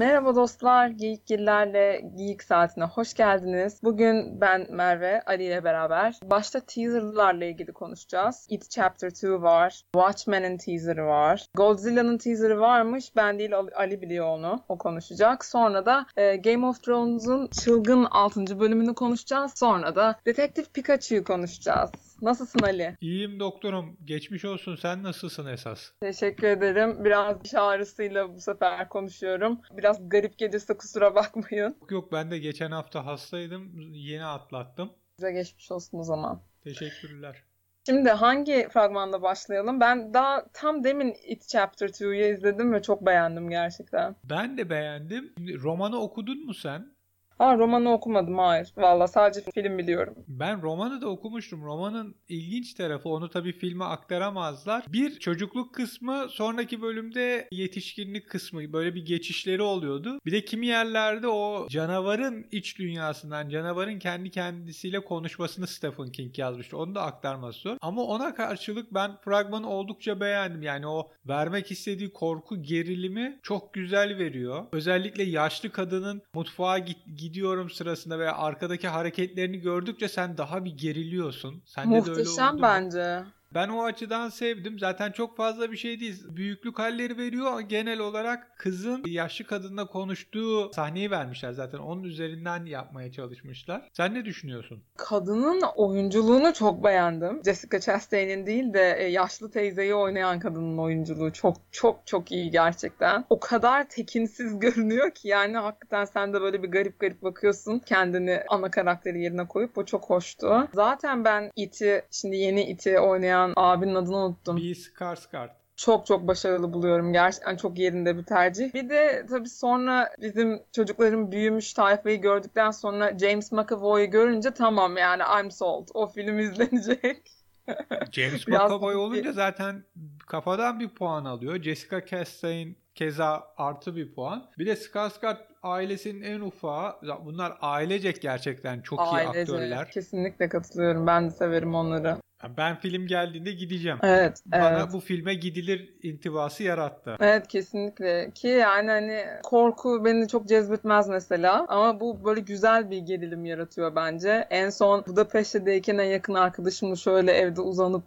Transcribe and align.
Merhaba 0.00 0.34
dostlar, 0.34 0.88
Geekgillerle 0.88 2.00
Geek 2.16 2.42
Saatine 2.42 2.84
hoş 2.84 3.14
geldiniz. 3.14 3.80
Bugün 3.82 4.40
ben 4.40 4.66
Merve, 4.70 5.22
Ali 5.26 5.44
ile 5.44 5.64
beraber 5.64 6.20
başta 6.24 6.60
teaserlarla 6.60 7.44
ilgili 7.44 7.72
konuşacağız. 7.72 8.46
It 8.48 8.70
Chapter 8.70 9.10
2 9.10 9.42
var, 9.42 9.82
Watchmen'in 9.94 10.56
teaserı 10.56 11.06
var, 11.06 11.46
Godzilla'nın 11.54 12.18
teaserı 12.18 12.60
varmış, 12.60 13.16
ben 13.16 13.38
değil 13.38 13.52
Ali 13.76 14.02
biliyor 14.02 14.26
onu, 14.26 14.64
o 14.68 14.78
konuşacak. 14.78 15.44
Sonra 15.44 15.86
da 15.86 16.06
e, 16.16 16.36
Game 16.36 16.66
of 16.66 16.82
Thrones'un 16.82 17.48
çılgın 17.64 18.04
6. 18.10 18.60
bölümünü 18.60 18.94
konuşacağız. 18.94 19.52
Sonra 19.54 19.96
da 19.96 20.16
Detective 20.26 20.66
Pikachu'yu 20.74 21.24
konuşacağız. 21.24 21.90
Nasılsın 22.22 22.60
Ali? 22.62 22.96
İyiyim 23.00 23.40
doktorum. 23.40 23.96
Geçmiş 24.04 24.44
olsun. 24.44 24.76
Sen 24.76 25.02
nasılsın 25.02 25.46
esas? 25.46 25.92
Teşekkür 26.00 26.46
ederim. 26.46 27.04
Biraz 27.04 27.44
diş 27.44 27.54
ağrısıyla 27.54 28.34
bu 28.34 28.40
sefer 28.40 28.88
konuşuyorum. 28.88 29.60
Biraz 29.76 30.08
garip 30.08 30.38
gelirse 30.38 30.76
kusura 30.76 31.14
bakmayın. 31.14 31.76
Yok 31.80 31.90
yok 31.90 32.12
ben 32.12 32.30
de 32.30 32.38
geçen 32.38 32.70
hafta 32.70 33.06
hastaydım. 33.06 33.80
Yeni 33.92 34.24
atlattım. 34.24 34.92
Size 35.16 35.32
geçmiş 35.32 35.70
olsun 35.72 35.98
o 35.98 36.02
zaman. 36.02 36.42
Teşekkürler. 36.64 37.44
Şimdi 37.86 38.10
hangi 38.10 38.68
fragmanda 38.72 39.22
başlayalım? 39.22 39.80
Ben 39.80 40.14
daha 40.14 40.44
tam 40.52 40.84
demin 40.84 41.14
It 41.26 41.48
Chapter 41.48 41.88
2'yu 41.88 42.34
izledim 42.34 42.72
ve 42.72 42.82
çok 42.82 43.06
beğendim 43.06 43.50
gerçekten. 43.50 44.16
Ben 44.24 44.58
de 44.58 44.70
beğendim. 44.70 45.34
Romanı 45.62 46.00
okudun 46.00 46.46
mu 46.46 46.54
sen? 46.54 46.92
Ha 47.40 47.58
romanı 47.58 47.92
okumadım 47.92 48.38
hayır. 48.38 48.72
Valla 48.76 49.08
sadece 49.08 49.40
film 49.54 49.78
biliyorum. 49.78 50.14
Ben 50.28 50.62
romanı 50.62 51.00
da 51.00 51.08
okumuştum. 51.08 51.64
Romanın 51.64 52.14
ilginç 52.28 52.74
tarafı 52.74 53.08
onu 53.08 53.30
tabii 53.30 53.52
filme 53.52 53.84
aktaramazlar. 53.84 54.84
Bir 54.88 55.18
çocukluk 55.18 55.74
kısmı 55.74 56.26
sonraki 56.30 56.82
bölümde 56.82 57.48
yetişkinlik 57.52 58.28
kısmı 58.28 58.72
böyle 58.72 58.94
bir 58.94 59.06
geçişleri 59.06 59.62
oluyordu. 59.62 60.18
Bir 60.26 60.32
de 60.32 60.44
kimi 60.44 60.66
yerlerde 60.66 61.28
o 61.28 61.66
canavarın 61.70 62.46
iç 62.52 62.78
dünyasından 62.78 63.48
canavarın 63.48 63.98
kendi 63.98 64.30
kendisiyle 64.30 65.04
konuşmasını 65.04 65.66
Stephen 65.66 66.12
King 66.12 66.38
yazmıştı. 66.38 66.76
Onu 66.76 66.94
da 66.94 67.02
aktarması 67.02 67.60
zor. 67.60 67.76
Ama 67.80 68.02
ona 68.02 68.34
karşılık 68.34 68.94
ben 68.94 69.16
fragmanı 69.16 69.70
oldukça 69.70 70.20
beğendim. 70.20 70.62
Yani 70.62 70.86
o 70.86 71.10
vermek 71.28 71.70
istediği 71.70 72.12
korku 72.12 72.62
gerilimi 72.62 73.38
çok 73.42 73.74
güzel 73.74 74.18
veriyor. 74.18 74.64
Özellikle 74.72 75.22
yaşlı 75.22 75.70
kadının 75.70 76.22
mutfağa 76.34 76.78
git 76.78 76.98
gidiyorum 77.30 77.70
sırasında 77.70 78.18
veya 78.18 78.36
arkadaki 78.36 78.88
hareketlerini 78.88 79.58
gördükçe 79.58 80.08
sen 80.08 80.38
daha 80.38 80.64
bir 80.64 80.70
geriliyorsun. 80.70 81.62
Sende 81.66 81.88
Muhteşem 81.88 82.16
de 82.16 82.20
öyle 82.20 82.30
oldu 82.30 82.62
bence. 82.62 83.24
Ben 83.54 83.68
o 83.68 83.84
açıdan 83.84 84.28
sevdim. 84.28 84.78
Zaten 84.78 85.12
çok 85.12 85.36
fazla 85.36 85.72
bir 85.72 85.76
şey 85.76 86.00
değil. 86.00 86.24
Büyüklük 86.28 86.78
halleri 86.78 87.18
veriyor. 87.18 87.60
Genel 87.60 87.98
olarak 87.98 88.58
kızın 88.58 89.02
yaşlı 89.06 89.44
kadınla 89.44 89.86
konuştuğu 89.86 90.72
sahneyi 90.72 91.10
vermişler 91.10 91.52
zaten. 91.52 91.78
Onun 91.78 92.02
üzerinden 92.02 92.66
yapmaya 92.66 93.12
çalışmışlar. 93.12 93.88
Sen 93.92 94.14
ne 94.14 94.24
düşünüyorsun? 94.24 94.82
Kadının 94.96 95.62
oyunculuğunu 95.76 96.52
çok 96.54 96.84
beğendim. 96.84 97.40
Jessica 97.44 97.80
Chastain'in 97.80 98.46
değil 98.46 98.74
de 98.74 98.96
e, 98.98 99.04
yaşlı 99.04 99.50
teyzeyi 99.50 99.94
oynayan 99.94 100.40
kadının 100.40 100.78
oyunculuğu 100.78 101.32
çok 101.32 101.56
çok 101.72 102.06
çok 102.06 102.32
iyi 102.32 102.50
gerçekten. 102.50 103.24
O 103.30 103.40
kadar 103.40 103.88
tekinsiz 103.88 104.58
görünüyor 104.60 105.10
ki 105.10 105.28
yani 105.28 105.56
hakikaten 105.56 106.04
sen 106.04 106.32
de 106.32 106.40
böyle 106.40 106.62
bir 106.62 106.68
garip 106.68 107.00
garip 107.00 107.22
bakıyorsun. 107.22 107.78
Kendini 107.78 108.42
ana 108.48 108.70
karakteri 108.70 109.22
yerine 109.22 109.48
koyup 109.48 109.78
o 109.78 109.84
çok 109.84 110.10
hoştu. 110.10 110.68
Zaten 110.74 111.24
ben 111.24 111.50
iti 111.56 112.02
şimdi 112.10 112.36
yeni 112.36 112.62
iti 112.62 113.00
oynayan 113.00 113.39
oynayan 113.40 113.52
abinin 113.56 113.94
adını 113.94 114.16
unuttum. 114.16 114.56
B. 114.56 114.60
Skarsgård 114.60 115.50
çok 115.76 116.06
çok 116.06 116.28
başarılı 116.28 116.72
buluyorum. 116.72 117.12
Gerçekten 117.12 117.56
çok 117.56 117.78
yerinde 117.78 118.16
bir 118.16 118.22
tercih. 118.22 118.74
Bir 118.74 118.88
de 118.88 119.26
tabii 119.30 119.48
sonra 119.48 120.10
bizim 120.20 120.62
çocukların 120.72 121.32
büyümüş 121.32 121.72
tayfayı 121.72 122.20
gördükten 122.20 122.70
sonra 122.70 123.18
James 123.18 123.52
McAvoy'u 123.52 124.10
görünce 124.10 124.50
tamam 124.50 124.96
yani 124.96 125.22
I'm 125.40 125.50
sold. 125.50 125.88
O 125.94 126.06
film 126.06 126.38
izlenecek. 126.38 127.30
James 128.12 128.48
McAvoy 128.48 128.96
olunca 128.96 129.32
zaten 129.32 129.84
kafadan 130.26 130.80
bir 130.80 130.88
puan 130.88 131.24
alıyor. 131.24 131.62
Jessica 131.62 132.06
Chastain 132.06 132.76
keza 132.94 133.44
artı 133.56 133.96
bir 133.96 134.14
puan. 134.14 134.50
Bir 134.58 134.66
de 134.66 134.72
Skarsgård 134.72 135.38
ailesinin 135.62 136.22
en 136.22 136.40
ufağı. 136.40 136.96
Bunlar 137.24 137.58
ailecek 137.60 138.22
gerçekten 138.22 138.80
çok 138.80 139.00
Ailece. 139.00 139.38
iyi 139.38 139.42
aktörler. 139.42 139.90
Kesinlikle 139.90 140.48
katılıyorum. 140.48 141.06
Ben 141.06 141.26
de 141.26 141.30
severim 141.30 141.74
onları. 141.74 142.16
Ben 142.58 142.76
film 142.76 143.06
geldiğinde 143.06 143.52
gideceğim. 143.52 143.98
Evet. 144.02 144.42
Bana 144.46 144.78
evet. 144.78 144.92
bu 144.92 145.00
filme 145.00 145.34
gidilir 145.34 145.94
intibası 146.02 146.62
yarattı. 146.62 147.16
Evet 147.20 147.48
kesinlikle. 147.48 148.30
Ki 148.34 148.48
yani 148.48 148.90
hani 148.90 149.24
korku 149.42 150.04
beni 150.04 150.28
çok 150.28 150.48
cezbetmez 150.48 151.08
mesela. 151.08 151.66
Ama 151.68 152.00
bu 152.00 152.24
böyle 152.24 152.40
güzel 152.40 152.90
bir 152.90 152.98
gerilim 152.98 153.44
yaratıyor 153.44 153.96
bence. 153.96 154.46
En 154.50 154.70
son 154.70 155.04
Budapeşte'deyken 155.06 155.98
en 155.98 156.10
yakın 156.10 156.34
arkadaşımla 156.34 156.96
şöyle 156.96 157.32
evde 157.32 157.60
uzanıp 157.60 158.04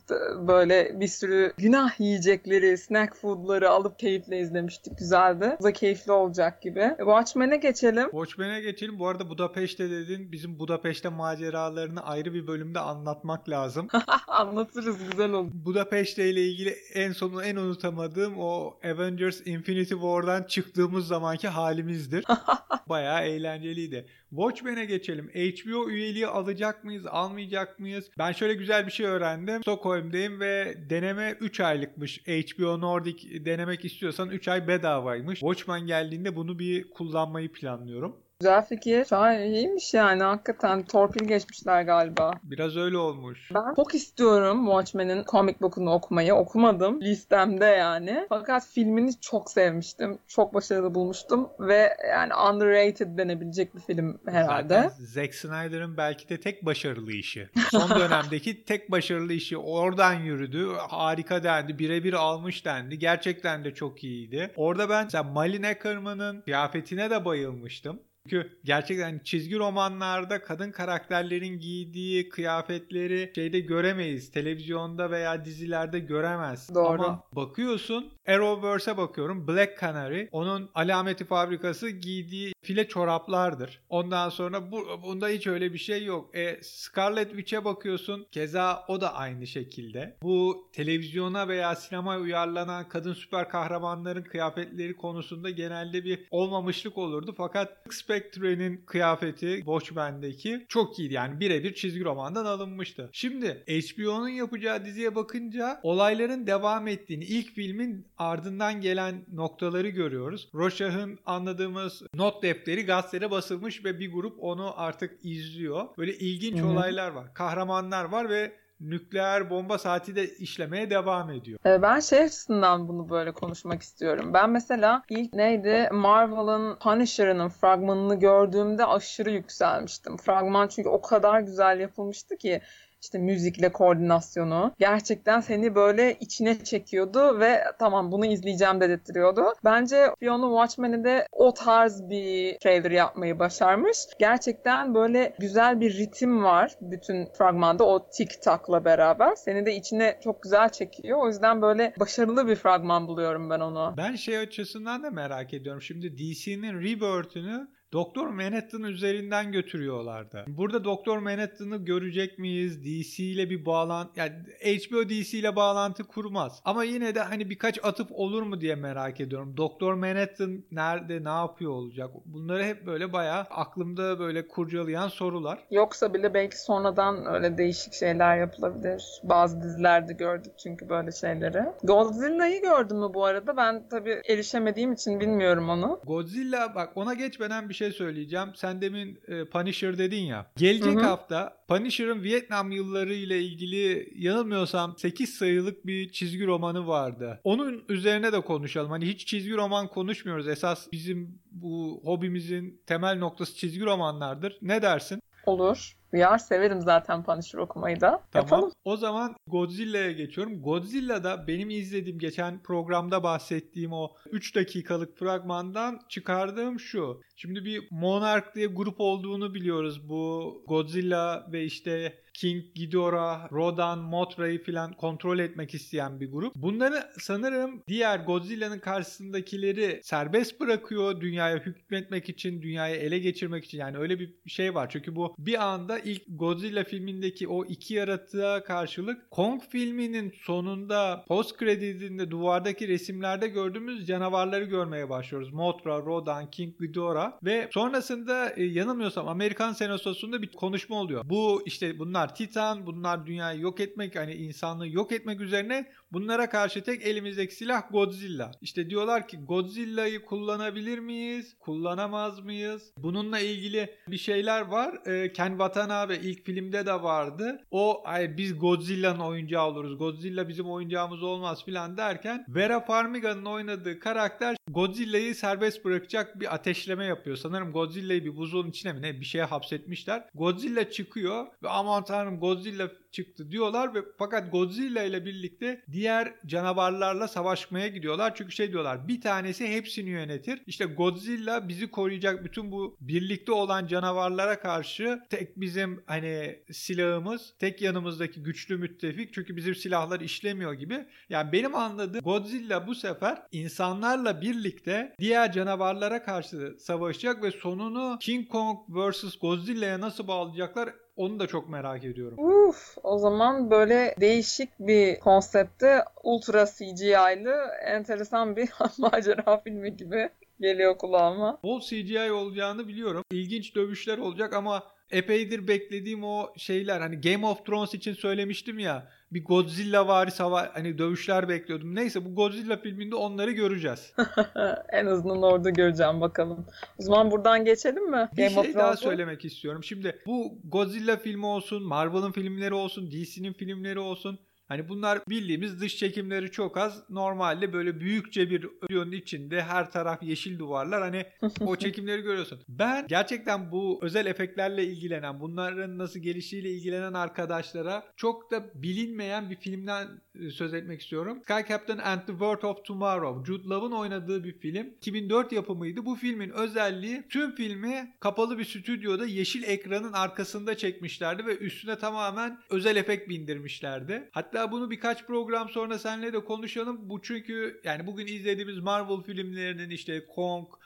böyle 0.47 1.00
bir 1.00 1.07
sürü 1.07 1.53
günah 1.57 2.00
yiyecekleri, 2.00 2.77
snack 2.77 3.15
food'ları 3.15 3.69
alıp 3.69 4.00
keyifle 4.00 4.39
izlemiştik. 4.39 4.97
Güzeldi. 4.97 5.55
Bu 5.59 5.63
da 5.63 5.73
keyifli 5.73 6.11
olacak 6.11 6.61
gibi. 6.61 6.94
Watchmen'e 6.97 7.57
geçelim. 7.57 8.09
Watchmen'e 8.11 8.61
geçelim. 8.61 9.00
Bu 9.00 9.07
arada 9.07 9.29
Budapeşte 9.29 9.89
dedin. 9.89 10.31
Bizim 10.31 10.59
Budapeşte 10.59 11.09
maceralarını 11.09 12.05
ayrı 12.05 12.33
bir 12.33 12.47
bölümde 12.47 12.79
anlatmak 12.79 13.50
lazım. 13.50 13.88
Anlatırız 14.28 14.97
güzel 15.11 15.31
olur. 15.31 15.51
Budapeşte 15.53 16.29
ile 16.29 16.47
ilgili 16.47 16.75
en 16.94 17.11
sonu 17.11 17.44
en 17.44 17.56
unutamadığım 17.56 18.34
o 18.38 18.79
Avengers 18.84 19.47
Infinity 19.47 19.94
War'dan 19.94 20.44
çıktığımız 20.44 21.07
zamanki 21.07 21.47
halimizdir. 21.47 22.25
Bayağı 22.89 23.25
eğlenceliydi. 23.25 24.06
Watchmen'e 24.29 24.85
geçelim. 24.85 25.29
HBO 25.29 25.89
üyeliği 25.89 26.28
alacak 26.28 26.83
mıyız, 26.83 27.06
almayacak 27.07 27.79
mıyız? 27.79 28.09
Ben 28.17 28.31
şöyle 28.31 28.53
güzel 28.53 28.85
bir 28.85 28.91
şey 28.91 29.06
öğrendim. 29.06 29.62
Stockholm'dayım 29.62 30.39
ve 30.39 30.78
deneme 30.89 31.38
3 31.39 31.59
aylıkmış. 31.59 32.22
HBO 32.28 32.81
Nordic 32.81 33.45
denemek 33.45 33.85
istiyorsan 33.85 34.29
3 34.29 34.47
ay 34.47 34.67
bedavaymış. 34.67 35.39
Watchmen 35.39 35.88
geldiğinde 35.88 36.35
bunu 36.35 36.59
bir 36.59 36.89
kullanmayı 36.89 37.51
planlıyorum. 37.51 38.22
Güzel 38.44 38.66
fikir. 38.66 39.06
Şahin 39.06 39.52
iyiymiş 39.52 39.94
yani 39.94 40.24
hakikaten 40.24 40.84
torpil 40.84 41.28
geçmişler 41.28 41.81
galiba. 41.81 42.31
Biraz 42.44 42.78
öyle 42.78 42.98
olmuş. 42.98 43.52
Ben 43.56 43.76
çok 43.76 43.96
istiyorum 43.96 44.66
Watchmen'in 44.66 45.24
comic 45.24 45.56
book'unu 45.62 45.92
okumayı. 45.92 46.34
Okumadım 46.34 47.02
listemde 47.02 47.66
yani. 47.66 48.26
Fakat 48.30 48.68
filmini 48.68 49.20
çok 49.22 49.52
sevmiştim. 49.52 50.18
Çok 50.28 50.54
başarılı 50.54 50.96
bulmuştum 50.96 51.50
ve 51.59 51.98
yani 52.09 52.36
underrated 52.36 53.18
denebilecek 53.18 53.76
bir 53.76 53.80
film 53.80 54.20
herhalde. 54.26 54.74
Zaten 54.74 55.06
Zack 55.06 55.36
Snyder'ın 55.36 55.98
belki 55.98 56.30
de 56.30 56.40
tek 56.40 56.66
başarılı 56.66 57.12
işi. 57.12 57.50
Son 57.72 57.90
dönemdeki 58.00 58.66
tek 58.66 58.92
başarılı 58.92 59.34
işi 59.34 59.58
oradan 59.58 60.14
yürüdü. 60.14 60.68
Harika 60.90 61.44
dendi. 61.44 61.80
Birebir 61.80 62.14
almış 62.14 62.66
dendi. 62.66 63.00
Gerçekten 63.00 63.64
de 63.64 63.74
çok 63.74 64.04
iyiydi. 64.04 64.52
Orada 64.56 64.90
ben 64.90 65.04
mesela 65.04 65.24
Malin 65.24 65.64
Ackerman'ın 65.64 66.42
kıyafetine 66.42 67.10
de 67.10 67.25
bayılmıştım. 67.25 68.00
Çünkü 68.29 68.50
gerçekten 68.63 69.19
çizgi 69.19 69.59
romanlarda 69.59 70.41
kadın 70.41 70.72
karakterlerin 70.72 71.59
giydiği 71.59 72.29
kıyafetleri 72.29 73.31
şeyde 73.35 73.59
göremeyiz. 73.59 74.31
Televizyonda 74.31 75.11
veya 75.11 75.45
dizilerde 75.45 76.00
göremez. 76.00 76.75
Doğru. 76.75 77.03
Ama 77.03 77.23
bakıyorsun 77.31 78.12
Arrowverse'e 78.28 78.97
bakıyorum. 78.97 79.47
Black 79.47 79.81
Canary 79.81 80.28
onun 80.31 80.69
alameti 80.75 81.25
fabrikası 81.25 81.89
giydiği 81.89 82.53
file 82.62 82.88
çoraplardır. 82.88 83.81
Ondan 83.89 84.29
sonra 84.29 84.72
bu, 84.72 84.85
bunda 85.03 85.28
hiç 85.28 85.47
öyle 85.47 85.73
bir 85.73 85.78
şey 85.78 86.06
yok. 86.06 86.35
E, 86.35 86.59
Scarlet 86.63 87.29
Witch'e 87.29 87.66
bakıyorsun. 87.66 88.28
Keza 88.31 88.85
o 88.88 89.01
da 89.01 89.13
aynı 89.13 89.47
şekilde. 89.47 90.17
Bu 90.23 90.67
televizyona 90.73 91.47
veya 91.47 91.75
sinemaya 91.75 92.19
uyarlanan 92.19 92.89
kadın 92.89 93.13
süper 93.13 93.50
kahramanların 93.50 94.23
kıyafetleri 94.23 94.95
konusunda 94.95 95.50
genelde 95.50 96.03
bir 96.03 96.27
olmamışlık 96.31 96.98
olurdu. 96.98 97.33
Fakat 97.38 97.83
Spectre'nin 98.13 98.77
kıyafeti 98.86 99.56
Watchmen'deki 99.57 100.65
çok 100.69 101.00
iyiydi. 101.00 101.13
Yani 101.13 101.39
birebir 101.39 101.74
çizgi 101.74 102.04
romandan 102.04 102.45
alınmıştı. 102.45 103.10
Şimdi 103.13 103.63
HBO'nun 103.68 104.27
yapacağı 104.27 104.86
diziye 104.86 105.15
bakınca 105.15 105.80
olayların 105.83 106.48
devam 106.48 106.88
ettiğini, 106.88 107.24
ilk 107.24 107.56
filmin 107.56 108.07
ardından 108.18 108.81
gelen 108.81 109.25
noktaları 109.33 109.89
görüyoruz. 109.89 110.50
Roşah'ın 110.54 111.19
anladığımız 111.25 112.01
not 112.15 112.44
defteri 112.44 112.86
gazetede 112.86 113.31
basılmış 113.31 113.86
ve 113.86 114.00
bir 114.00 114.12
grup 114.12 114.36
onu 114.39 114.74
artık 114.80 115.19
izliyor. 115.24 115.86
Böyle 115.98 116.18
ilginç 116.18 116.60
Hı-hı. 116.60 116.68
olaylar 116.68 117.12
var. 117.12 117.33
Kahramanlar 117.33 118.06
var 118.06 118.30
ve 118.30 118.51
nükleer 118.80 119.50
bomba 119.50 119.78
saati 119.78 120.16
de 120.16 120.28
işlemeye 120.28 120.90
devam 120.90 121.30
ediyor. 121.30 121.60
Ee, 121.66 121.81
ben 121.81 122.00
şey 122.00 122.20
açısından 122.20 122.88
bunu 122.88 123.10
böyle 123.10 123.31
konuşmak 123.31 123.81
istiyorum. 123.81 124.34
Ben 124.34 124.50
mesela 124.50 125.04
ilk 125.10 125.34
neydi 125.34 125.90
Marvel'ın 125.92 126.80
Punisher'ının 126.80 127.50
fragmanını 127.50 128.20
gördüğümde 128.20 128.86
aşırı 128.86 129.31
yükselmiştim. 129.31 130.18
Fragman 130.18 130.68
çünkü 130.68 130.90
o 130.90 131.02
kadar 131.02 131.40
güzel 131.40 131.80
yapılmıştı 131.80 132.38
ki 132.38 132.62
işte 133.03 133.17
müzikle 133.17 133.71
koordinasyonu 133.71 134.73
gerçekten 134.79 135.39
seni 135.39 135.75
böyle 135.75 136.17
içine 136.19 136.63
çekiyordu 136.63 137.39
ve 137.39 137.63
tamam 137.79 138.11
bunu 138.11 138.25
izleyeceğim 138.25 138.81
dedirtiyordu. 138.81 139.44
Bence 139.63 140.07
Fiona 140.19 140.47
Watchmen'i 140.47 141.03
de 141.03 141.27
o 141.31 141.53
tarz 141.53 142.09
bir 142.09 142.57
trailer 142.59 142.91
yapmayı 142.91 143.39
başarmış. 143.39 143.97
Gerçekten 144.19 144.95
böyle 144.95 145.35
güzel 145.39 145.81
bir 145.81 145.97
ritim 145.97 146.44
var 146.44 146.71
bütün 146.81 147.25
fragmanda 147.25 147.83
o 147.83 148.09
tik 148.09 148.41
takla 148.41 148.85
beraber. 148.85 149.35
Seni 149.35 149.65
de 149.65 149.75
içine 149.75 150.19
çok 150.23 150.44
güzel 150.44 150.69
çekiyor. 150.69 151.19
O 151.23 151.27
yüzden 151.27 151.61
böyle 151.61 151.94
başarılı 152.00 152.47
bir 152.47 152.55
fragman 152.55 153.07
buluyorum 153.07 153.50
ben 153.50 153.59
onu. 153.59 153.94
Ben 153.97 154.15
şey 154.15 154.38
açısından 154.38 155.03
da 155.03 155.09
merak 155.09 155.53
ediyorum. 155.53 155.81
Şimdi 155.81 156.17
DC'nin 156.17 156.81
Rebirth'ünü 156.81 157.67
Doktor 157.94 158.28
Manhattan 158.28 158.84
üzerinden 158.84 159.51
götürüyorlardı. 159.51 160.45
Burada 160.48 160.84
Doktor 160.84 161.18
Manhattan'ı 161.18 161.78
görecek 161.78 162.40
miyiz? 162.40 162.84
DC 162.84 163.24
ile 163.24 163.50
bir 163.50 163.66
bağlantı 163.66 164.19
yani 164.19 164.34
HBO 164.63 165.10
DC 165.10 165.38
ile 165.38 165.56
bağlantı 165.56 166.04
kurmaz. 166.04 166.62
Ama 166.66 166.84
yine 166.84 167.16
de 167.16 167.19
hani 167.19 167.50
birkaç 167.50 167.86
atıp 167.86 168.07
olur 168.12 168.42
mu 168.44 168.62
diye 168.62 168.75
merak 168.75 169.22
ediyorum. 169.22 169.57
Doktor 169.57 169.94
Manhattan 169.94 170.63
nerede, 170.72 171.24
ne 171.24 171.30
yapıyor 171.30 171.72
olacak? 171.72 172.10
Bunları 172.25 172.63
hep 172.63 172.86
böyle 172.86 173.13
bayağı 173.13 173.40
aklımda 173.40 174.19
böyle 174.19 174.48
kurcalayan 174.48 175.07
sorular. 175.07 175.60
Yoksa 175.72 176.13
bile 176.13 176.34
belki 176.34 176.62
sonradan 176.62 177.25
öyle 177.25 177.57
değişik 177.57 177.94
şeyler 177.94 178.38
yapılabilir. 178.38 179.22
Bazı 179.24 179.62
dizilerde 179.62 180.13
gördük 180.13 180.51
çünkü 180.63 180.89
böyle 180.89 181.12
şeyleri. 181.12 181.63
Godzilla'yı 181.84 182.62
gördün 182.62 182.98
mü 182.98 183.13
bu 183.13 183.25
arada? 183.25 183.57
Ben 183.57 183.84
tabii 183.89 184.22
erişemediğim 184.30 184.94
için 184.94 185.19
bilmiyorum 185.19 185.69
onu. 185.69 186.00
Godzilla 186.04 186.75
bak 186.75 186.89
ona 186.96 187.13
geçmeden 187.13 187.69
bir 187.69 187.74
şey 187.74 187.82
söyleyeceğim. 187.91 188.47
Sen 188.56 188.81
demin 188.81 189.19
e, 189.27 189.45
Punisher 189.45 189.97
dedin 189.97 190.21
ya. 190.21 190.51
Gelecek 190.57 190.95
Hı 190.95 191.00
hı. 191.00 191.03
hafta 191.03 191.57
Punisher'ın 191.68 192.24
Vietnam 192.24 192.71
yılları 192.71 193.13
ile 193.13 193.41
ilgili 193.41 194.09
yanılmıyorsam 194.15 194.97
8 194.97 195.30
sayılık 195.30 195.85
bir 195.85 196.12
çizgi 196.12 196.45
romanı 196.45 196.88
vardı. 196.88 197.39
Onun 197.44 197.83
üzerine 197.89 198.31
de 198.31 198.41
konuşalım. 198.41 198.91
Hani 198.91 199.06
hiç 199.06 199.27
çizgi 199.27 199.53
roman 199.53 199.88
konuşmuyoruz. 199.88 200.47
Esas 200.47 200.88
bizim 200.91 201.39
bu 201.51 202.01
hobimizin 202.03 202.81
temel 202.88 203.18
noktası 203.18 203.56
çizgi 203.56 203.86
romanlardır. 203.86 204.57
Ne 204.62 204.81
dersin? 204.81 205.19
Olur. 205.45 205.94
Uyar 206.13 206.38
severim 206.38 206.81
zaten 206.81 207.24
Punisher 207.24 207.60
okumayı 207.60 208.01
da. 208.01 208.10
Tamam. 208.31 208.48
Yapalım. 208.50 208.71
O 208.83 208.98
zaman 208.98 209.36
Godzilla'ya 209.48 210.12
geçiyorum. 210.12 210.62
Godzilla'da 210.62 211.48
benim 211.48 211.69
izlediğim 211.69 212.19
geçen 212.19 212.63
programda 212.63 213.24
bahsettiğim 213.24 213.94
o 213.94 214.12
3 214.31 214.56
dakikalık 214.56 215.18
fragmandan 215.18 216.00
çıkardığım 216.10 216.80
şu. 216.80 217.21
Şimdi 217.36 217.65
bir 217.65 217.88
Monarch 217.92 218.56
diye 218.56 218.68
grup 218.68 218.95
olduğunu 219.00 219.54
biliyoruz. 219.54 220.10
Bu 220.10 220.63
Godzilla 220.68 221.48
ve 221.51 221.63
işte 221.63 222.23
King 222.33 222.63
Ghidorah, 222.75 223.51
Rodan, 223.51 224.00
Mothra'yı 224.00 224.63
filan 224.63 224.94
kontrol 224.94 225.39
etmek 225.39 225.74
isteyen 225.74 226.19
bir 226.19 226.31
grup. 226.31 226.56
Bunları 226.56 227.03
sanırım 227.19 227.83
diğer 227.88 228.19
Godzilla'nın 228.19 228.80
karşısındakileri 228.80 230.00
serbest 230.03 230.59
bırakıyor 230.59 231.21
dünyaya 231.21 231.57
hükmetmek 231.57 232.30
için, 232.30 232.62
dünyayı 232.62 232.95
ele 232.95 233.19
geçirmek 233.19 233.65
için. 233.65 233.77
Yani 233.77 233.97
öyle 233.97 234.19
bir 234.19 234.33
şey 234.47 234.75
var. 234.75 234.89
Çünkü 234.89 235.15
bu 235.15 235.35
bir 235.38 235.63
anda 235.63 236.00
ilk 236.00 236.21
Godzilla 236.27 236.83
filmindeki 236.83 237.47
o 237.47 237.65
iki 237.65 237.94
yaratığa 237.94 238.63
karşılık 238.63 239.31
Kong 239.31 239.62
filminin 239.69 240.33
sonunda 240.41 241.25
post 241.27 241.57
kredisinde 241.57 242.31
duvardaki 242.31 242.88
resimlerde 242.88 243.47
gördüğümüz 243.47 244.07
canavarları 244.07 244.65
görmeye 244.65 245.09
başlıyoruz. 245.09 245.53
Mothra, 245.53 246.00
Rodan, 246.00 246.51
King 246.51 246.79
Ghidorah 246.79 247.44
ve 247.44 247.69
sonrasında 247.74 248.50
e, 248.50 248.63
yanılmıyorsam 248.63 249.27
Amerikan 249.27 249.74
Senatosu'nda 249.74 250.41
bir 250.41 250.51
konuşma 250.51 250.95
oluyor. 250.95 251.21
Bu 251.25 251.62
işte 251.65 252.00
bunlar 252.00 252.23
Titan, 252.28 252.86
bunlar 252.86 253.25
dünyayı 253.25 253.62
yok 253.62 253.80
etmek, 253.80 254.16
hani 254.16 254.34
insanlığı 254.34 254.88
yok 254.88 255.12
etmek 255.12 255.42
üzerine 255.42 255.92
bunlara 256.12 256.50
karşı 256.50 256.84
tek 256.84 257.06
elimizdeki 257.06 257.56
silah 257.56 257.92
Godzilla. 257.92 258.52
İşte 258.62 258.90
diyorlar 258.90 259.28
ki 259.28 259.38
Godzilla'yı 259.38 260.25
kullanabilir 260.25 261.00
miyiz? 261.00 261.56
Kullanamaz 261.60 262.40
mıyız? 262.40 262.94
Bununla 262.98 263.40
ilgili 263.40 263.96
bir 264.08 264.18
şeyler 264.18 264.62
var. 264.62 265.08
E, 265.08 265.34
Ken 265.34 265.50
Watanabe 265.50 266.18
ilk 266.18 266.46
filmde 266.46 266.86
de 266.86 266.94
vardı. 266.94 267.60
O 267.72 268.02
ay 268.06 268.38
biz 268.38 268.60
Godzilla'nın 268.60 269.20
oyuncağı 269.20 269.68
oluruz. 269.68 269.98
Godzilla 269.98 270.48
bizim 270.48 270.72
oyuncağımız 270.72 271.24
olmaz 271.24 271.66
filan 271.66 271.98
derken 271.98 272.46
Vera 272.48 272.80
Farmiga'nın 272.80 273.46
oynadığı 273.46 274.00
karakter 274.00 274.56
Godzilla'yı 274.68 275.36
serbest 275.36 275.86
bırakacak 275.86 276.40
bir 276.40 276.56
ateşleme 276.56 277.06
yapıyor. 277.06 277.38
Sanırım 277.38 277.72
Godzilla'yı 277.72 278.25
bir 278.25 278.36
buzulun 278.36 278.70
içine 278.70 278.94
mi 278.94 279.02
ne 279.02 279.20
bir 279.20 279.25
şeye 279.25 279.44
hapsetmişler. 279.44 280.25
Godzilla 280.34 280.92
çıkıyor 280.92 281.48
ve 281.64 281.70
aman 281.70 282.04
tanrım 282.13 282.39
Godzilla 282.39 282.89
çıktı 283.12 283.51
diyorlar 283.51 283.95
ve 283.95 284.00
fakat 284.18 284.51
Godzilla 284.51 285.04
ile 285.04 285.25
birlikte 285.25 285.83
diğer 285.92 286.33
canavarlarla 286.45 287.27
savaşmaya 287.27 287.88
gidiyorlar. 287.88 288.36
Çünkü 288.36 288.51
şey 288.51 288.71
diyorlar 288.71 289.07
bir 289.07 289.21
tanesi 289.21 289.68
hepsini 289.68 290.10
yönetir. 290.10 290.62
İşte 290.68 290.86
Godzilla 290.86 291.68
bizi 291.68 291.92
koruyacak 291.92 292.45
bütün 292.45 292.71
bu 292.71 292.98
birlikte 293.01 293.51
olan 293.51 293.88
canavarlara 293.88 294.60
karşı 294.60 295.19
tek 295.30 295.60
bizim 295.60 296.04
hani 296.06 296.63
silahımız, 296.71 297.54
tek 297.60 297.81
yanımızdaki 297.81 298.44
güçlü 298.44 298.77
müttefik. 298.77 299.33
Çünkü 299.33 299.56
bizim 299.56 299.75
silahlar 299.75 300.19
işlemiyor 300.19 300.74
gibi. 300.74 301.06
Yani 301.30 301.51
benim 301.51 301.75
anladığım 301.75 302.21
Godzilla 302.21 302.88
bu 302.88 302.95
sefer 302.95 303.42
insanlarla 303.51 304.42
birlikte 304.42 305.15
diğer 305.19 305.51
canavarlara 305.51 306.24
karşı 306.24 306.75
savaşacak 306.80 307.44
ve 307.44 307.51
sonunu 307.51 308.18
King 308.21 308.50
Kong 308.50 308.80
vs 308.89 309.38
Godzilla'ya 309.42 310.01
nasıl 310.01 310.27
bağlayacaklar 310.27 311.02
onu 311.15 311.39
da 311.39 311.48
çok 311.48 311.69
merak 311.69 312.04
ediyorum. 312.04 312.38
Uf, 312.39 312.98
o 313.04 313.18
zaman 313.18 313.71
böyle 313.71 314.15
değişik 314.21 314.69
bir 314.80 315.19
konsepte 315.19 316.04
ultra 316.24 316.65
CGI'lı 316.65 317.71
enteresan 317.86 318.56
bir 318.56 318.69
macera 318.98 319.62
filmi 319.62 319.98
gibi 319.98 320.30
geliyor 320.59 320.97
kulağıma. 320.97 321.59
Bol 321.63 321.81
CGI 321.81 322.31
olacağını 322.31 322.88
biliyorum. 322.88 323.23
İlginç 323.31 323.75
dövüşler 323.75 324.17
olacak 324.17 324.53
ama 324.53 324.83
epeydir 325.11 325.67
beklediğim 325.67 326.23
o 326.23 326.53
şeyler 326.57 327.01
hani 327.01 327.21
Game 327.21 327.47
of 327.47 327.65
Thrones 327.65 327.94
için 327.94 328.13
söylemiştim 328.13 328.79
ya 328.79 329.07
bir 329.33 329.45
Godzilla 329.45 330.07
vari 330.07 330.31
sava 330.31 330.69
hani 330.73 330.97
dövüşler 330.97 331.50
bekliyordum. 331.50 331.95
Neyse 331.95 332.25
bu 332.25 332.35
Godzilla 332.35 332.77
filminde 332.77 333.15
onları 333.15 333.51
göreceğiz. 333.51 334.13
en 334.91 335.05
azından 335.05 335.44
orada 335.44 335.69
göreceğim 335.69 336.21
bakalım. 336.21 336.65
O 337.00 337.03
zaman 337.03 337.31
buradan 337.31 337.65
geçelim 337.65 338.11
mi? 338.11 338.29
Bir 338.38 338.44
Game 338.47 338.59
of 338.59 338.65
şey 338.65 338.73
daha 338.73 338.83
Thrones'u? 338.83 339.03
söylemek 339.03 339.45
istiyorum. 339.45 339.83
Şimdi 339.83 340.19
bu 340.25 340.57
Godzilla 340.63 341.17
filmi 341.17 341.45
olsun, 341.45 341.83
Marvel'ın 341.83 342.31
filmleri 342.31 342.73
olsun, 342.73 343.11
DC'nin 343.11 343.53
filmleri 343.53 344.00
olsun. 344.00 344.39
Hani 344.68 344.89
bunlar 344.89 345.19
bildiğimiz 345.30 345.81
dış 345.81 345.98
çekimleri 345.98 346.51
çok 346.51 346.77
az. 346.77 347.10
Normalde 347.10 347.74
böyle 347.74 348.00
büyükçe 348.00 348.50
bir 348.50 348.69
stüdyonun 348.77 349.12
içinde 349.12 349.63
her 349.63 349.92
taraf 349.92 350.24
yeşil 350.24 350.60
duvarlar. 350.60 351.01
Hani 351.01 351.25
o 351.62 351.75
çekimleri 351.84 352.22
görüyorsun. 352.22 352.63
Ben 352.67 353.08
gerçekten 353.08 353.72
bu 353.72 354.00
özel 354.01 354.25
efektlerle 354.25 354.86
ilgilenen, 354.86 355.39
bunların 355.39 355.98
nasıl 355.98 356.20
gelişiyle 356.20 356.70
ilgilenen 356.70 357.13
arkadaşlara 357.13 358.03
çok 358.15 358.51
da 358.51 358.63
bilinmeyen 358.75 359.50
bir 359.50 359.55
filmden 359.55 360.08
söz 360.52 360.74
etmek 360.74 361.02
istiyorum. 361.02 361.40
Sky 361.44 361.70
Captain 361.70 361.98
and 361.98 362.20
the 362.20 362.32
World 362.32 362.63
of 362.63 362.86
Tomorrow. 362.86 363.46
Jude 363.46 363.68
Law'ın 363.70 363.92
oynadığı 363.92 364.44
bir 364.44 364.60
film. 364.60 364.88
2004 364.88 365.52
yapımıydı. 365.52 366.06
Bu 366.06 366.16
filmin 366.16 366.50
özelliği 366.50 367.24
tüm 367.30 367.56
filmi 367.56 368.13
kapalı 368.20 368.60
bir 368.60 368.66
stüdyoda 368.66 369.25
yeşil 369.25 369.63
ekranın 369.63 370.13
arkasında 370.13 370.78
çekmişlerdi 370.78 371.46
ve 371.46 371.58
üstüne 371.58 371.98
tamamen 371.98 372.60
özel 372.70 372.96
efekt 372.96 373.30
bindirmişlerdi. 373.30 374.30
Hatta 374.32 374.72
bunu 374.72 374.92
birkaç 374.92 375.25
program 375.25 375.70
sonra 375.70 376.00
seninle 376.00 376.34
de 376.34 376.40
konuşalım. 376.40 377.10
Bu 377.10 377.22
çünkü 377.22 377.82
yani 377.84 378.08
bugün 378.08 378.28
izlediğimiz 378.28 378.80
Marvel 378.80 379.22
filmlerinin 379.22 379.90
işte 379.90 380.25
Kong, 380.36 380.68
e, 380.68 380.83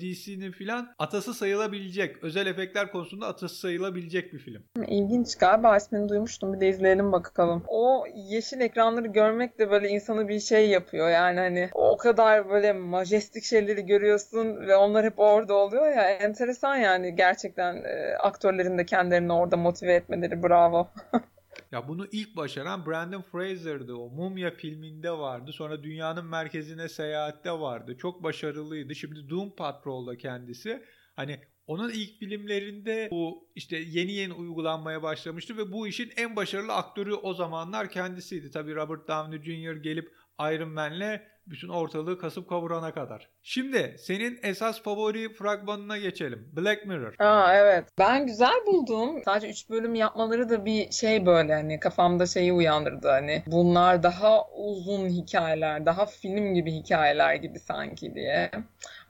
DC'nin 0.00 0.52
filan 0.52 0.94
atası 0.98 1.34
sayılabilecek, 1.34 2.22
özel 2.22 2.46
efektler 2.46 2.92
konusunda 2.92 3.26
atası 3.26 3.56
sayılabilecek 3.56 4.32
bir 4.32 4.38
film. 4.38 4.62
İlginç 4.86 5.36
galiba 5.36 5.76
ismini 5.76 6.08
duymuştum. 6.08 6.52
Bir 6.52 6.60
de 6.60 6.68
izleyelim 6.68 7.12
bakalım. 7.12 7.62
O 7.68 8.04
yeşil 8.14 8.60
ekranları 8.60 9.06
görmek 9.06 9.58
de 9.58 9.70
böyle 9.70 9.88
insanı 9.88 10.28
bir 10.28 10.40
şey 10.40 10.68
yapıyor. 10.68 11.10
Yani 11.10 11.40
hani 11.40 11.68
o 11.74 11.96
kadar 11.96 12.50
böyle 12.50 12.72
majestik 12.72 13.44
şeyleri 13.44 13.86
görüyorsun 13.86 14.66
ve 14.66 14.76
onlar 14.76 15.04
hep 15.04 15.18
orada 15.18 15.54
oluyor 15.54 15.86
ya. 15.86 16.10
Enteresan 16.10 16.76
yani 16.76 17.16
gerçekten 17.16 17.76
e, 17.76 18.16
aktörlerin 18.16 18.78
de 18.78 18.86
kendilerini 18.86 19.32
orada 19.32 19.56
motive 19.56 19.94
etmeleri 19.94 20.42
bravo. 20.42 20.88
Ya 21.72 21.88
bunu 21.88 22.06
ilk 22.12 22.36
başaran 22.36 22.86
Brandon 22.86 23.22
Fraser'dı. 23.22 23.94
O 23.94 24.10
Mumya 24.10 24.50
filminde 24.50 25.10
vardı. 25.10 25.52
Sonra 25.52 25.82
Dünyanın 25.82 26.24
Merkezine 26.24 26.88
Seyahat'te 26.88 27.52
vardı. 27.52 27.96
Çok 27.98 28.22
başarılıydı. 28.22 28.94
Şimdi 28.94 29.30
Doom 29.30 29.50
Patrol'da 29.56 30.18
kendisi. 30.18 30.82
Hani 31.16 31.40
onun 31.66 31.90
ilk 31.90 32.18
filmlerinde 32.18 33.08
bu 33.10 33.48
işte 33.54 33.76
yeni 33.76 34.12
yeni 34.12 34.32
uygulanmaya 34.32 35.02
başlamıştı 35.02 35.56
ve 35.56 35.72
bu 35.72 35.88
işin 35.88 36.12
en 36.16 36.36
başarılı 36.36 36.72
aktörü 36.72 37.14
o 37.14 37.34
zamanlar 37.34 37.90
kendisiydi. 37.90 38.50
Tabii 38.50 38.74
Robert 38.74 39.08
Downey 39.08 39.42
Jr. 39.42 39.76
gelip 39.76 40.12
Iron 40.40 40.68
Man'le 40.68 41.20
bütün 41.46 41.68
ortalığı 41.68 42.18
kasıp 42.18 42.48
kavurana 42.48 42.94
kadar. 42.94 43.28
Şimdi 43.42 43.96
senin 43.98 44.38
esas 44.42 44.82
favori 44.82 45.34
fragmanına 45.34 45.98
geçelim. 45.98 46.48
Black 46.56 46.86
Mirror. 46.86 47.14
Aa 47.18 47.54
evet. 47.54 47.84
Ben 47.98 48.26
güzel 48.26 48.54
buldum. 48.66 49.22
Sadece 49.24 49.48
3 49.48 49.70
bölüm 49.70 49.94
yapmaları 49.94 50.48
da 50.48 50.64
bir 50.64 50.90
şey 50.90 51.26
böyle 51.26 51.54
hani 51.54 51.80
kafamda 51.80 52.26
şeyi 52.26 52.52
uyandırdı 52.52 53.08
hani. 53.08 53.42
Bunlar 53.46 54.02
daha 54.02 54.48
uzun 54.50 55.08
hikayeler, 55.08 55.86
daha 55.86 56.06
film 56.06 56.54
gibi 56.54 56.72
hikayeler 56.72 57.34
gibi 57.34 57.58
sanki 57.58 58.14
diye. 58.14 58.50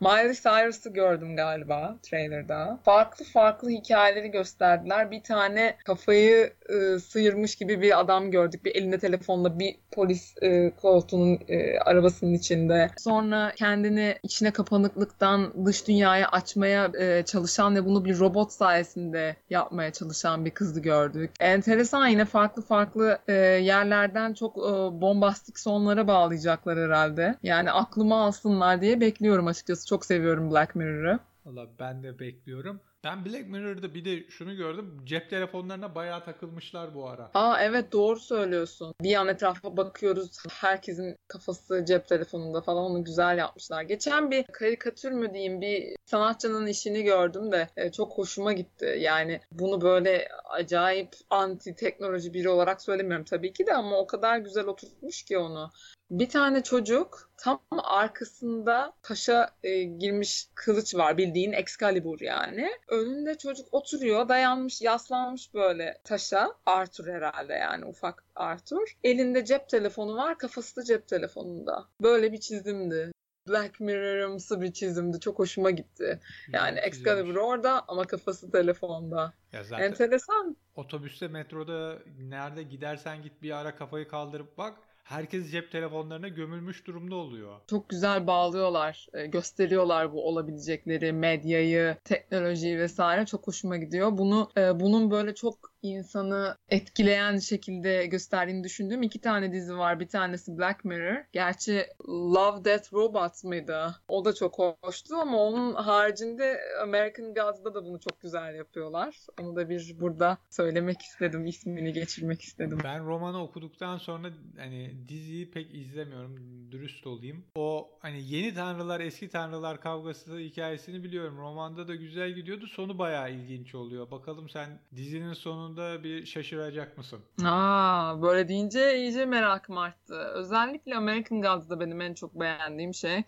Miley 0.01 0.35
Cyrus'ı 0.35 0.91
gördüm 0.91 1.37
galiba 1.37 1.97
trailerda. 2.03 2.79
Farklı 2.85 3.25
farklı 3.25 3.71
hikayeleri 3.71 4.31
gösterdiler. 4.31 5.11
Bir 5.11 5.23
tane 5.23 5.77
kafayı 5.85 6.53
e, 6.69 6.99
sıyırmış 6.99 7.57
gibi 7.57 7.83
bir 7.83 8.01
adam 8.01 8.31
gördük. 8.31 8.65
Bir 8.65 8.75
elinde 8.75 8.99
telefonla 8.99 9.59
bir 9.59 9.77
polis 9.93 10.35
e, 10.43 10.71
koltuğunun 10.71 11.39
e, 11.49 11.79
arabasının 11.79 12.35
içinde. 12.35 12.91
Sonra 12.99 13.53
kendini 13.57 14.19
içine 14.23 14.51
kapanıklıktan 14.51 15.67
dış 15.67 15.89
dünyaya 15.89 16.29
açmaya 16.29 16.91
e, 17.01 17.23
çalışan 17.23 17.77
ve 17.77 17.85
bunu 17.85 18.05
bir 18.05 18.19
robot 18.19 18.53
sayesinde 18.53 19.37
yapmaya 19.51 19.93
çalışan 19.93 20.45
bir 20.45 20.51
kızı 20.51 20.81
gördük. 20.81 21.31
Enteresan 21.41 22.07
yine 22.07 22.25
farklı 22.25 22.63
farklı 22.63 23.19
e, 23.29 23.33
yerlerden 23.33 24.35
çok 24.35 24.57
e, 24.57 25.01
bombastik 25.01 25.59
sonlara 25.59 26.09
bağlayacaklar 26.09 26.79
herhalde. 26.79 27.37
Yani 27.43 27.71
aklıma 27.71 28.25
alsınlar 28.25 28.81
diye 28.81 29.01
bekliyorum 29.01 29.47
açıkçası. 29.47 29.86
Çok 29.87 30.07
seviyorum 30.07 30.51
Black 30.51 30.75
Mirror'ı. 30.75 31.19
Valla 31.45 31.67
ben 31.79 32.03
de 32.03 32.19
bekliyorum. 32.19 32.81
Ben 33.05 33.25
Black 33.25 33.49
Mirror'da 33.49 33.95
bir 33.95 34.05
de 34.05 34.31
şunu 34.31 34.57
gördüm. 34.57 35.01
Cep 35.05 35.31
telefonlarına 35.31 35.95
bayağı 35.95 36.25
takılmışlar 36.25 36.95
bu 36.95 37.09
ara. 37.09 37.31
Aa 37.35 37.61
evet 37.61 37.93
doğru 37.93 38.21
söylüyorsun. 38.21 38.95
Bir 39.03 39.15
an 39.15 39.29
etrafa 39.29 39.77
bakıyoruz. 39.77 40.39
Herkesin 40.51 41.17
kafası 41.29 41.85
cep 41.85 42.09
telefonunda 42.09 42.61
falan 42.61 42.85
onu 42.85 43.05
güzel 43.05 43.39
yapmışlar. 43.39 43.83
Geçen 43.83 44.31
bir 44.31 44.45
karikatür 44.53 45.13
mü 45.13 45.35
diyeyim 45.35 45.61
bir 45.61 45.97
sanatçının 46.07 46.67
işini 46.67 47.03
gördüm 47.03 47.53
de 47.53 47.69
e, 47.77 47.93
çok 47.93 48.19
hoşuma 48.19 48.53
gitti. 48.53 48.97
Yani 49.01 49.41
bunu 49.53 49.81
böyle 49.81 50.29
acayip 50.45 51.09
anti 51.31 51.75
teknoloji 51.75 52.35
biri 52.35 52.49
olarak 52.49 52.83
söylemiyorum 52.83 53.25
tabii 53.25 53.53
ki 53.53 53.67
de 53.67 53.75
ama 53.75 53.97
o 53.97 54.07
kadar 54.07 54.39
güzel 54.39 54.67
oturtmuş 54.67 55.23
ki 55.23 55.39
onu. 55.39 55.71
Bir 56.11 56.29
tane 56.29 56.63
çocuk 56.63 57.31
tam 57.37 57.61
arkasında 57.83 58.93
taşa 59.03 59.51
e, 59.63 59.83
girmiş 59.83 60.49
kılıç 60.55 60.95
var 60.95 61.19
bildiğin 61.19 61.53
Excalibur 61.53 62.21
yani. 62.21 62.71
Önünde 62.89 63.39
çocuk 63.39 63.67
oturuyor 63.73 64.29
dayanmış 64.29 64.83
yaslanmış 64.83 65.55
böyle 65.55 66.01
taşa 66.05 66.55
Arthur 66.67 67.07
herhalde 67.07 67.53
yani 67.53 67.85
ufak 67.85 68.25
Arthur. 68.35 68.97
Elinde 69.05 69.45
cep 69.45 69.69
telefonu 69.69 70.17
var 70.17 70.39
kafası 70.39 70.77
da 70.77 70.85
cep 70.85 71.09
telefonunda. 71.09 71.85
Böyle 72.03 72.33
bir 72.33 72.41
çizimdi. 72.41 73.13
Black 73.49 73.81
Mirror'ımsı 73.81 74.61
bir 74.61 74.73
çizimdi. 74.73 75.21
Çok 75.21 75.39
hoşuma 75.39 75.71
gitti. 75.71 76.21
Yani 76.53 76.79
Excalibur 76.79 77.37
orada 77.37 77.85
ama 77.89 78.05
kafası 78.05 78.51
telefonda. 78.51 79.33
Ya 79.53 79.65
zaten 79.65 79.85
Enteresan. 79.85 80.57
otobüste, 80.75 81.29
metroda 81.29 81.99
nerede 82.19 82.63
gidersen 82.63 83.23
git 83.23 83.43
bir 83.43 83.51
ara 83.51 83.77
kafayı 83.77 84.09
kaldırıp 84.09 84.59
bak. 84.59 84.75
Herkes 85.07 85.51
cep 85.51 85.73
telefonlarına 85.73 86.29
gömülmüş 86.29 86.87
durumda 86.87 87.15
oluyor. 87.15 87.61
Çok 87.67 87.89
güzel 87.89 88.27
bağlıyorlar, 88.27 89.07
e, 89.15 89.27
gösteriyorlar 89.27 90.13
bu 90.13 90.29
olabilecekleri, 90.29 91.13
medyayı, 91.13 91.97
teknolojiyi 92.05 92.79
vesaire. 92.79 93.27
Çok 93.27 93.47
hoşuma 93.47 93.77
gidiyor. 93.77 94.19
Bunu 94.19 94.51
e, 94.57 94.81
bunun 94.81 95.11
böyle 95.11 95.35
çok 95.35 95.73
insanı 95.83 96.57
etkileyen 96.69 97.39
şekilde 97.39 98.07
gösterdiğini 98.07 98.65
düşündüğüm 98.65 99.03
iki 99.03 99.21
tane 99.21 99.53
dizi 99.53 99.79
var. 99.79 100.01
Bir 100.01 100.09
tanesi 100.09 100.59
Black 100.59 100.85
Mirror. 100.85 101.25
Gerçi 101.33 101.87
Love, 102.09 102.65
Death, 102.65 102.93
Robots 102.93 103.45
mıydı? 103.45 103.97
O 104.09 104.25
da 104.25 104.35
çok 104.35 104.59
hoştu 104.83 105.17
ama 105.17 105.39
onun 105.39 105.75
haricinde 105.75 106.61
American 106.83 107.35
Gods'da 107.35 107.75
da 107.75 107.85
bunu 107.85 108.01
çok 108.01 108.21
güzel 108.21 108.55
yapıyorlar. 108.55 109.17
Onu 109.41 109.57
da 109.57 109.69
bir 109.69 109.97
burada 110.01 110.39
söylemek 110.51 111.03
istedim. 111.03 111.47
ismini 111.47 111.93
geçirmek 111.93 112.43
istedim. 112.43 112.79
Ben 112.85 113.07
romanı 113.07 113.43
okuduktan 113.43 113.99
sonra 113.99 114.29
hani 114.59 115.09
diziyi 115.09 115.51
pek 115.51 115.75
izlemiyorum. 115.75 116.37
Dürüst 116.73 117.07
olayım. 117.07 117.45
O 117.55 117.91
hani 118.01 118.23
yeni 118.29 118.55
tanrılar 118.55 119.01
eski 119.01 119.29
tanrılar 119.29 119.81
kavgası 119.81 120.39
hikayesini 120.39 121.05
biliyorum. 121.05 121.39
Romanda 121.39 121.89
da 121.89 121.95
güzel 121.95 122.31
gidiyordu. 122.31 122.67
Sonu 122.67 122.99
bayağı 122.99 123.33
ilginç 123.33 123.75
oluyor. 123.75 124.11
Bakalım 124.11 124.49
sen 124.49 124.79
dizinin 124.97 125.33
sonunda 125.67 126.05
bir 126.05 126.27
şaşıracak 126.27 126.99
mısın? 126.99 127.19
Aa, 127.45 128.23
böyle 128.23 128.49
deyince 128.49 128.99
iyice 128.99 129.27
merakım 129.27 129.79
arttı. 129.79 130.15
Özellikle 130.15 130.97
American 130.97 131.43
Gods'da 131.43 131.81
benim 131.81 132.01
en 132.01 132.15
çok 132.15 132.41
beğendiğim 132.41 132.95
şey 132.95 133.25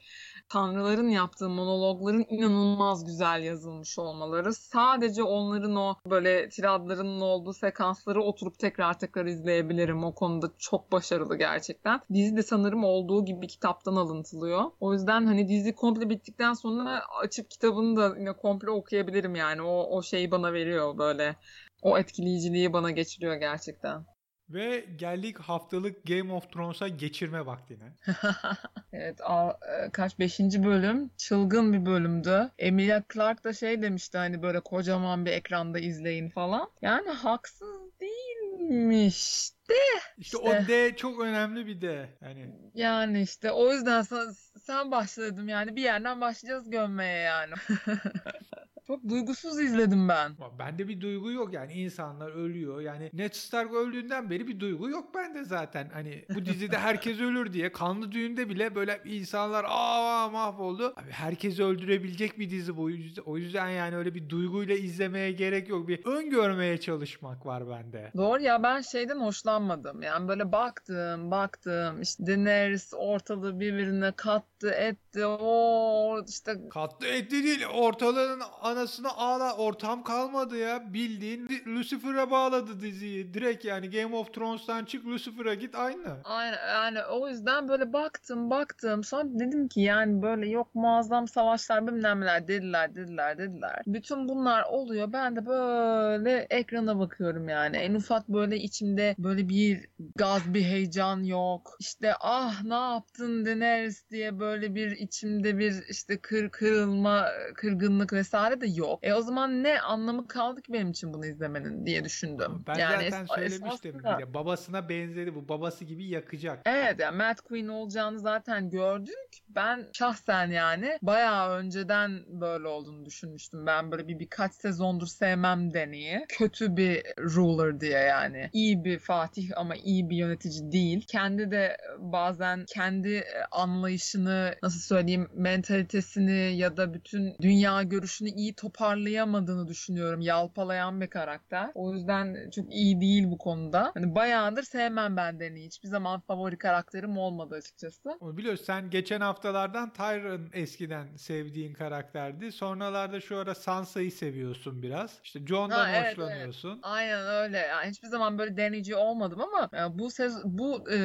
tanrıların 0.49 1.09
yaptığı 1.09 1.49
monologların 1.49 2.27
inanılmaz 2.29 3.05
güzel 3.07 3.43
yazılmış 3.43 3.99
olmaları. 3.99 4.55
Sadece 4.55 5.23
onların 5.23 5.77
o 5.77 5.95
böyle 6.11 6.49
tiradlarının 6.49 7.21
olduğu 7.21 7.53
sekansları 7.53 8.23
oturup 8.23 8.59
tekrar 8.59 8.99
tekrar 8.99 9.27
izleyebilirim. 9.27 10.05
O 10.05 10.15
konuda 10.15 10.51
çok 10.59 10.93
başarılı 10.93 11.37
gerçekten. 11.37 12.01
Dizi 12.15 12.37
de 12.37 12.43
sanırım 12.43 12.85
olduğu 12.85 13.25
gibi 13.25 13.47
kitaptan 13.47 13.97
alıntılıyor. 13.97 14.65
O 14.81 14.93
yüzden 14.93 15.27
hani 15.27 15.49
dizi 15.49 15.75
komple 15.75 16.11
bittikten 16.11 16.53
sonra 16.53 17.03
açıp 17.23 17.51
kitabını 17.51 17.97
da 17.97 18.19
yine 18.19 18.33
komple 18.33 18.71
okuyabilirim 18.71 19.35
yani. 19.35 19.63
O, 19.63 19.97
o 19.97 20.03
şeyi 20.03 20.31
bana 20.31 20.53
veriyor 20.53 20.99
böyle. 20.99 21.37
O 21.83 21.99
etkileyiciliği 21.99 22.73
bana 22.73 22.91
geçiriyor 22.91 23.35
gerçekten. 23.35 24.05
Ve 24.51 24.85
geldik 24.97 25.39
haftalık 25.39 26.07
Game 26.07 26.33
of 26.33 26.53
Thrones'a 26.53 26.89
geçirme 26.89 27.47
vaktine. 27.47 27.93
evet 28.93 29.21
a, 29.23 29.51
e, 29.51 29.91
kaç 29.91 30.19
beşinci 30.19 30.65
bölüm 30.65 31.11
çılgın 31.17 31.73
bir 31.73 31.87
bölümdü. 31.87 32.51
Emilia 32.59 33.03
Clarke 33.13 33.45
da 33.45 33.53
şey 33.53 33.83
demişti 33.83 34.19
hani 34.19 34.43
böyle 34.43 34.61
kocaman 34.61 35.27
bir 35.27 35.31
ekranda 35.31 35.79
izleyin 35.79 36.29
falan. 36.29 36.71
Yani 36.83 37.11
haksız 37.11 38.01
değilmiş 38.01 39.51
de. 39.69 39.75
İşte, 40.19 40.39
işte 40.39 40.39
o 40.39 40.69
D 40.69 40.97
çok 40.97 41.21
önemli 41.21 41.67
bir 41.67 41.81
D. 41.81 42.09
Yani 42.21 42.55
yani 42.75 43.23
işte 43.23 43.53
o 43.53 43.73
yüzden 43.73 44.03
sen, 44.03 44.27
sen 44.61 44.91
başladım 44.91 45.49
yani 45.49 45.77
bir 45.77 45.83
yerden 45.83 46.21
başlayacağız 46.21 46.71
gömmeye 46.71 47.19
yani. 47.19 47.55
Çok 48.89 49.09
duygusuz 49.09 49.61
izledim 49.61 50.09
ben. 50.09 50.33
Bende 50.59 50.89
bir 50.89 51.01
duygu 51.01 51.33
yok 51.33 51.53
yani 51.53 51.73
insanlar 51.73 52.31
ölüyor. 52.31 52.81
Yani 52.81 53.11
Ned 53.13 53.33
Stark 53.33 53.75
öldüğünden 53.75 54.31
beri 54.31 54.47
bir 54.49 54.61
duygu 54.61 54.91
yok 54.91 55.15
bende 55.15 55.45
zaten. 55.45 55.91
Hani 55.93 56.25
bu 56.35 56.45
dizide 56.45 56.79
herkes 56.79 57.21
ölür 57.21 57.53
diye 57.53 57.73
kanlı 57.73 58.13
düğünde 58.13 58.49
bile 58.49 58.75
böyle 58.75 59.01
insanlar 59.05 59.67
aa 59.69 60.29
mahvoldu. 60.29 60.95
Abi 60.97 61.11
herkesi 61.11 61.65
öldürebilecek 61.65 62.39
bir 62.39 62.51
dizi 62.51 62.77
bu. 62.77 62.91
O 63.25 63.37
yüzden 63.37 63.69
yani 63.69 63.97
öyle 63.97 64.15
bir 64.15 64.29
duyguyla 64.29 64.75
izlemeye 64.75 65.33
gerek 65.33 65.69
yok. 65.69 65.89
Bir 65.89 66.07
öngörmeye 66.07 66.81
çalışmak 66.81 67.47
var 67.47 67.69
bende. 67.69 68.13
Doğru 68.17 68.43
ya 68.43 68.63
ben 68.63 68.81
şeyden 68.81 69.21
hoşlanmadım. 69.21 70.03
Yani 70.03 70.29
böyle 70.29 70.53
baktım 70.53 71.31
baktım 71.31 72.03
işte 72.03 72.27
Daenerys 72.27 72.93
ortalığı 72.97 73.61
birbirine 73.61 74.13
kattı 74.17 74.71
etti. 74.71 75.27
O 75.27 76.25
işte 76.29 76.55
kattı 76.71 77.07
etti 77.07 77.45
değil 77.45 77.67
ortalığın 77.75 78.41
anasını 78.79 79.17
ağla 79.17 79.57
ortam 79.57 80.03
kalmadı 80.03 80.57
ya. 80.57 80.93
Bildiğin 80.93 81.49
Lucifer'a 81.67 82.31
bağladı 82.31 82.81
diziyi. 82.81 83.35
Direkt 83.35 83.65
yani 83.65 83.91
Game 83.91 84.17
of 84.17 84.35
Thrones'tan 84.35 84.85
çık 84.85 85.07
Lucifer'a 85.07 85.55
git 85.55 85.75
aynı. 85.75 86.17
Aynen 86.25 86.69
yani 86.69 86.99
o 87.05 87.29
yüzden 87.29 87.69
böyle 87.69 87.93
baktım 87.93 88.51
baktım. 88.51 89.05
Sonra 89.05 89.25
dedim 89.25 89.69
ki 89.69 89.81
yani 89.81 90.23
böyle 90.23 90.49
yok 90.49 90.75
muazzam 90.75 91.29
savaşlar 91.29 91.87
bilmem 91.87 92.21
neler 92.21 92.49
dediler 92.49 92.95
dediler 92.95 93.39
dediler. 93.39 93.83
Bütün 93.87 94.29
bunlar 94.29 94.63
oluyor. 94.63 95.13
Ben 95.13 95.37
de 95.37 95.47
böyle 95.47 96.47
ekrana 96.51 96.99
bakıyorum 96.99 97.49
yani. 97.49 97.77
En 97.77 97.95
ufak 97.95 98.29
böyle 98.29 98.57
içimde 98.57 99.15
böyle 99.19 99.49
bir 99.49 99.87
gaz 100.17 100.55
bir 100.55 100.63
heyecan 100.63 101.23
yok. 101.23 101.77
İşte 101.81 102.13
ah 102.21 102.63
ne 102.65 102.75
yaptın 102.75 103.47
Daenerys 103.47 104.11
diye 104.11 104.41
böyle 104.41 104.75
bir 104.75 104.91
içimde 104.91 105.59
bir 105.59 105.75
işte 105.89 106.19
kır 106.19 106.51
kırılma 106.51 107.29
kırgınlık 107.55 108.13
vesaire 108.13 108.61
de 108.61 108.68
yok. 108.77 108.99
E 109.03 109.15
o 109.15 109.23
zaman 109.23 109.63
ne 109.63 109.81
anlamı 109.81 110.29
kaldı 110.29 110.63
ki 110.63 110.73
benim 110.73 110.91
için 110.91 111.15
bunu 111.15 111.27
izlemenin 111.27 111.87
diye 111.87 112.05
düşündüm. 112.05 112.65
Ben 112.67 112.75
yani 112.75 113.11
zaten 113.11 113.25
es- 113.25 113.35
söylemiştim 113.35 113.91
esasında... 113.97 114.19
bile. 114.19 114.35
Babasına 114.35 114.89
benzedi 114.89 115.35
bu. 115.35 115.49
Babası 115.49 115.85
gibi 115.85 116.05
yakacak. 116.09 116.63
Evet 116.67 117.01
yani 117.01 117.17
Matt 117.17 117.41
Queen 117.41 117.69
olacağını 117.69 118.19
zaten 118.19 118.71
gördük. 118.71 119.15
Ben 119.49 119.87
şahsen 119.93 120.51
yani 120.51 120.99
bayağı 121.03 121.51
önceden 121.51 122.23
böyle 122.41 122.69
olduğunu 122.69 123.05
düşünmüştüm. 123.05 123.67
Ben 123.67 123.93
böyle 123.93 124.09
bir 124.09 124.19
birkaç 124.19 124.55
sezondur 124.55 125.07
sevmem 125.07 125.75
Deni'yi. 125.75 126.25
Kötü 126.29 126.77
bir 126.77 127.03
ruler 127.19 127.81
diye 127.81 127.99
yani. 127.99 128.51
İyi 128.53 128.85
bir 128.85 128.99
Fatih 128.99 129.51
ama 129.57 129.75
iyi 129.77 130.11
bir 130.11 130.17
yönetici 130.17 130.73
değil. 130.73 131.05
Kendi 131.09 131.51
de 131.51 131.77
bazen 131.99 132.65
kendi 132.75 133.25
anlayışını 133.51 134.55
nasıl 134.63 134.81
söyleyeyim 134.81 135.29
mentalitesini 135.35 136.57
ya 136.57 136.77
da 136.77 136.95
bütün 136.95 137.37
dünya 137.43 137.83
görüşünü 137.83 138.29
iyi 138.29 138.55
toparlayamadığını 138.59 139.69
düşünüyorum. 139.69 140.21
Yalpalayan 140.21 141.01
bir 141.01 141.07
karakter. 141.07 141.71
O 141.75 141.95
yüzden 141.95 142.51
çok 142.51 142.75
iyi 142.75 143.01
değil 143.01 143.31
bu 143.31 143.39
konuda. 143.39 143.91
Hani 143.95 144.15
bayağıdır 144.15 144.63
sevmem 144.63 145.17
ben 145.17 145.41
Danny'i. 145.41 145.67
Hiçbir 145.67 145.89
zaman 145.89 146.21
favori 146.21 146.59
karakterim 146.59 147.19
olmadı 147.19 147.55
açıkçası. 147.55 148.17
Onu 148.21 148.37
biliyorsun 148.37 148.65
sen 148.65 148.91
geçen 148.91 149.21
haftalardan 149.21 149.93
Tyron 149.93 150.49
eskiden 150.53 151.17
sevdiğin 151.17 151.75
karakterdi. 151.75 152.53
Sonralarda 152.53 153.21
şu 153.21 153.39
ara 153.39 153.55
Sansa'yı 153.55 154.13
seviyorsun 154.13 154.83
biraz. 154.83 155.21
İşte 155.25 155.47
John'dan 155.47 155.79
Ha, 155.79 155.91
evet, 155.91 156.19
hoşlanıyorsun. 156.19 156.69
evet. 156.69 156.79
Aynen 156.83 157.27
öyle. 157.27 157.59
Yani 157.59 157.91
hiçbir 157.91 158.09
zaman 158.09 158.39
böyle 158.39 158.57
Danny'ci 158.57 158.97
olmadım 158.97 159.41
ama 159.41 159.71
bu 159.99 160.11
sez 160.11 160.45
bu 160.45 160.91
e, 160.93 160.99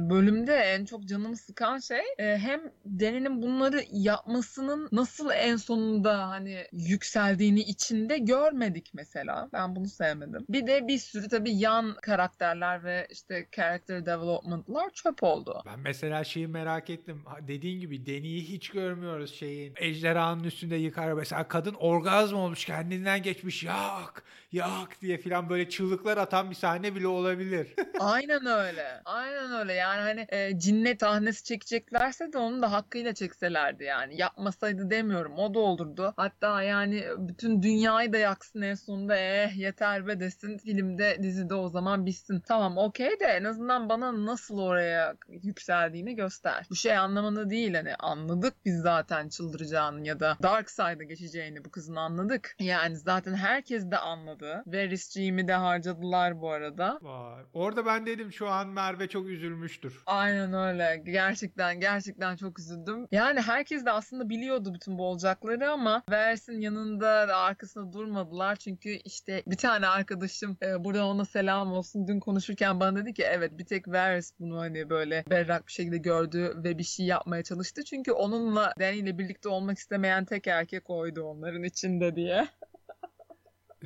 bölümde 0.00 0.54
en 0.54 0.84
çok 0.84 1.04
canımı 1.04 1.36
sıkan 1.36 1.78
şey 1.78 2.00
e, 2.18 2.38
hem 2.38 2.60
Danny'nin 2.86 3.42
bunları 3.42 3.84
yapmasının 3.92 4.88
nasıl 4.92 5.30
en 5.34 5.56
sonunda 5.56 6.28
hani 6.28 6.66
yükseldiğini 6.88 7.60
içinde 7.60 8.18
görmedik 8.18 8.90
mesela. 8.94 9.48
Ben 9.52 9.76
bunu 9.76 9.88
sevmedim. 9.88 10.46
Bir 10.48 10.66
de 10.66 10.88
bir 10.88 10.98
sürü 10.98 11.28
tabii 11.28 11.56
yan 11.56 11.94
karakterler 12.02 12.84
ve 12.84 13.06
işte 13.10 13.48
character 13.52 14.06
development'lar 14.06 14.90
çöp 14.90 15.22
oldu. 15.22 15.62
Ben 15.66 15.80
mesela 15.80 16.24
şeyi 16.24 16.48
merak 16.48 16.90
ettim. 16.90 17.22
Dediğin 17.48 17.80
gibi 17.80 18.06
Deni'yi 18.06 18.48
hiç 18.48 18.68
görmüyoruz 18.68 19.34
şeyin. 19.34 19.74
Ejderhanın 19.76 20.44
üstünde 20.44 20.76
yıkar. 20.76 21.12
Mesela 21.12 21.48
kadın 21.48 21.74
orgazm 21.74 22.36
olmuş 22.36 22.64
kendinden 22.64 23.22
geçmiş. 23.22 23.64
Yak 23.64 24.24
yak 24.52 25.00
diye 25.00 25.18
filan 25.18 25.48
böyle 25.48 25.68
çığlıklar 25.68 26.16
atan 26.16 26.50
bir 26.50 26.54
sahne 26.54 26.94
bile 26.94 27.06
olabilir. 27.06 27.74
Aynen 28.00 28.46
öyle. 28.46 29.00
Aynen 29.04 29.52
öyle. 29.52 29.72
Yani 29.72 30.00
hani 30.00 30.26
e, 30.28 30.58
cinnet 30.58 31.00
sahnesi 31.00 31.44
çekeceklerse 31.44 32.32
de 32.32 32.38
onu 32.38 32.62
da 32.62 32.72
hakkıyla 32.72 33.14
çekselerdi 33.14 33.84
yani. 33.84 34.20
Yapmasaydı 34.20 34.90
demiyorum. 34.90 35.38
O 35.38 35.54
da 35.54 35.58
olurdu. 35.58 36.12
Hatta 36.16 36.62
yani 36.62 37.04
bütün 37.18 37.62
dünyayı 37.62 38.12
da 38.12 38.18
yaksın 38.18 38.62
en 38.62 38.74
sonunda 38.74 39.16
eh 39.16 39.56
yeter 39.56 40.06
be 40.06 40.20
desin. 40.20 40.58
Filmde 40.58 41.18
dizide 41.22 41.54
o 41.54 41.68
zaman 41.68 42.06
bitsin. 42.06 42.40
Tamam 42.40 42.78
okey 42.78 43.20
de 43.20 43.24
en 43.24 43.44
azından 43.44 43.88
bana 43.88 44.26
nasıl 44.26 44.58
oraya 44.58 45.14
yükseldiğini 45.28 46.16
göster. 46.16 46.66
Bu 46.70 46.76
şey 46.76 46.96
anlamında 46.96 47.50
değil 47.50 47.74
hani 47.74 47.94
anladık 47.94 48.54
biz 48.64 48.80
zaten 48.80 49.28
çıldıracağını 49.28 50.06
ya 50.06 50.20
da 50.20 50.36
Dark 50.42 50.70
Side'a 50.70 50.92
geçeceğini 50.92 51.64
bu 51.64 51.70
kızın 51.70 51.96
anladık. 51.96 52.56
Yani 52.58 52.96
zaten 52.96 53.34
herkes 53.34 53.90
de 53.90 53.98
anladı. 53.98 54.37
Varys 54.46 55.12
Jean'i 55.12 55.48
de 55.48 55.52
harcadılar 55.52 56.40
bu 56.40 56.50
arada. 56.50 56.98
Vay. 57.02 57.42
Orada 57.52 57.86
ben 57.86 58.06
dedim 58.06 58.32
şu 58.32 58.48
an 58.48 58.68
Merve 58.68 59.08
çok 59.08 59.26
üzülmüştür. 59.26 60.02
Aynen 60.06 60.52
öyle. 60.52 61.02
Gerçekten 61.04 61.80
gerçekten 61.80 62.36
çok 62.36 62.58
üzüldüm. 62.58 63.06
Yani 63.12 63.40
herkes 63.40 63.84
de 63.84 63.90
aslında 63.90 64.28
biliyordu 64.28 64.74
bütün 64.74 64.98
bu 64.98 65.06
olacakları 65.06 65.70
ama 65.70 66.02
Vers'in 66.10 66.60
yanında 66.60 67.28
da 67.28 67.36
arkasında 67.36 67.92
durmadılar. 67.92 68.56
Çünkü 68.56 68.90
işte 68.90 69.42
bir 69.46 69.56
tane 69.56 69.86
arkadaşım 69.86 70.56
e, 70.62 70.84
buradan 70.84 71.04
ona 71.04 71.24
selam 71.24 71.72
olsun 71.72 72.08
dün 72.08 72.20
konuşurken 72.20 72.80
bana 72.80 72.96
dedi 72.96 73.14
ki 73.14 73.22
evet 73.22 73.58
bir 73.58 73.64
tek 73.66 73.88
Vers 73.88 74.32
bunu 74.40 74.60
hani 74.60 74.90
böyle 74.90 75.24
berrak 75.30 75.66
bir 75.66 75.72
şekilde 75.72 75.98
gördü 75.98 76.52
ve 76.56 76.78
bir 76.78 76.82
şey 76.82 77.06
yapmaya 77.06 77.42
çalıştı. 77.42 77.84
Çünkü 77.84 78.12
onunla 78.12 78.72
Danny 78.80 78.98
ile 78.98 79.18
birlikte 79.18 79.48
olmak 79.48 79.78
istemeyen 79.78 80.24
tek 80.24 80.46
erkek 80.46 80.90
oydu 80.90 81.22
onların 81.22 81.62
içinde 81.62 82.16
diye. 82.16 82.48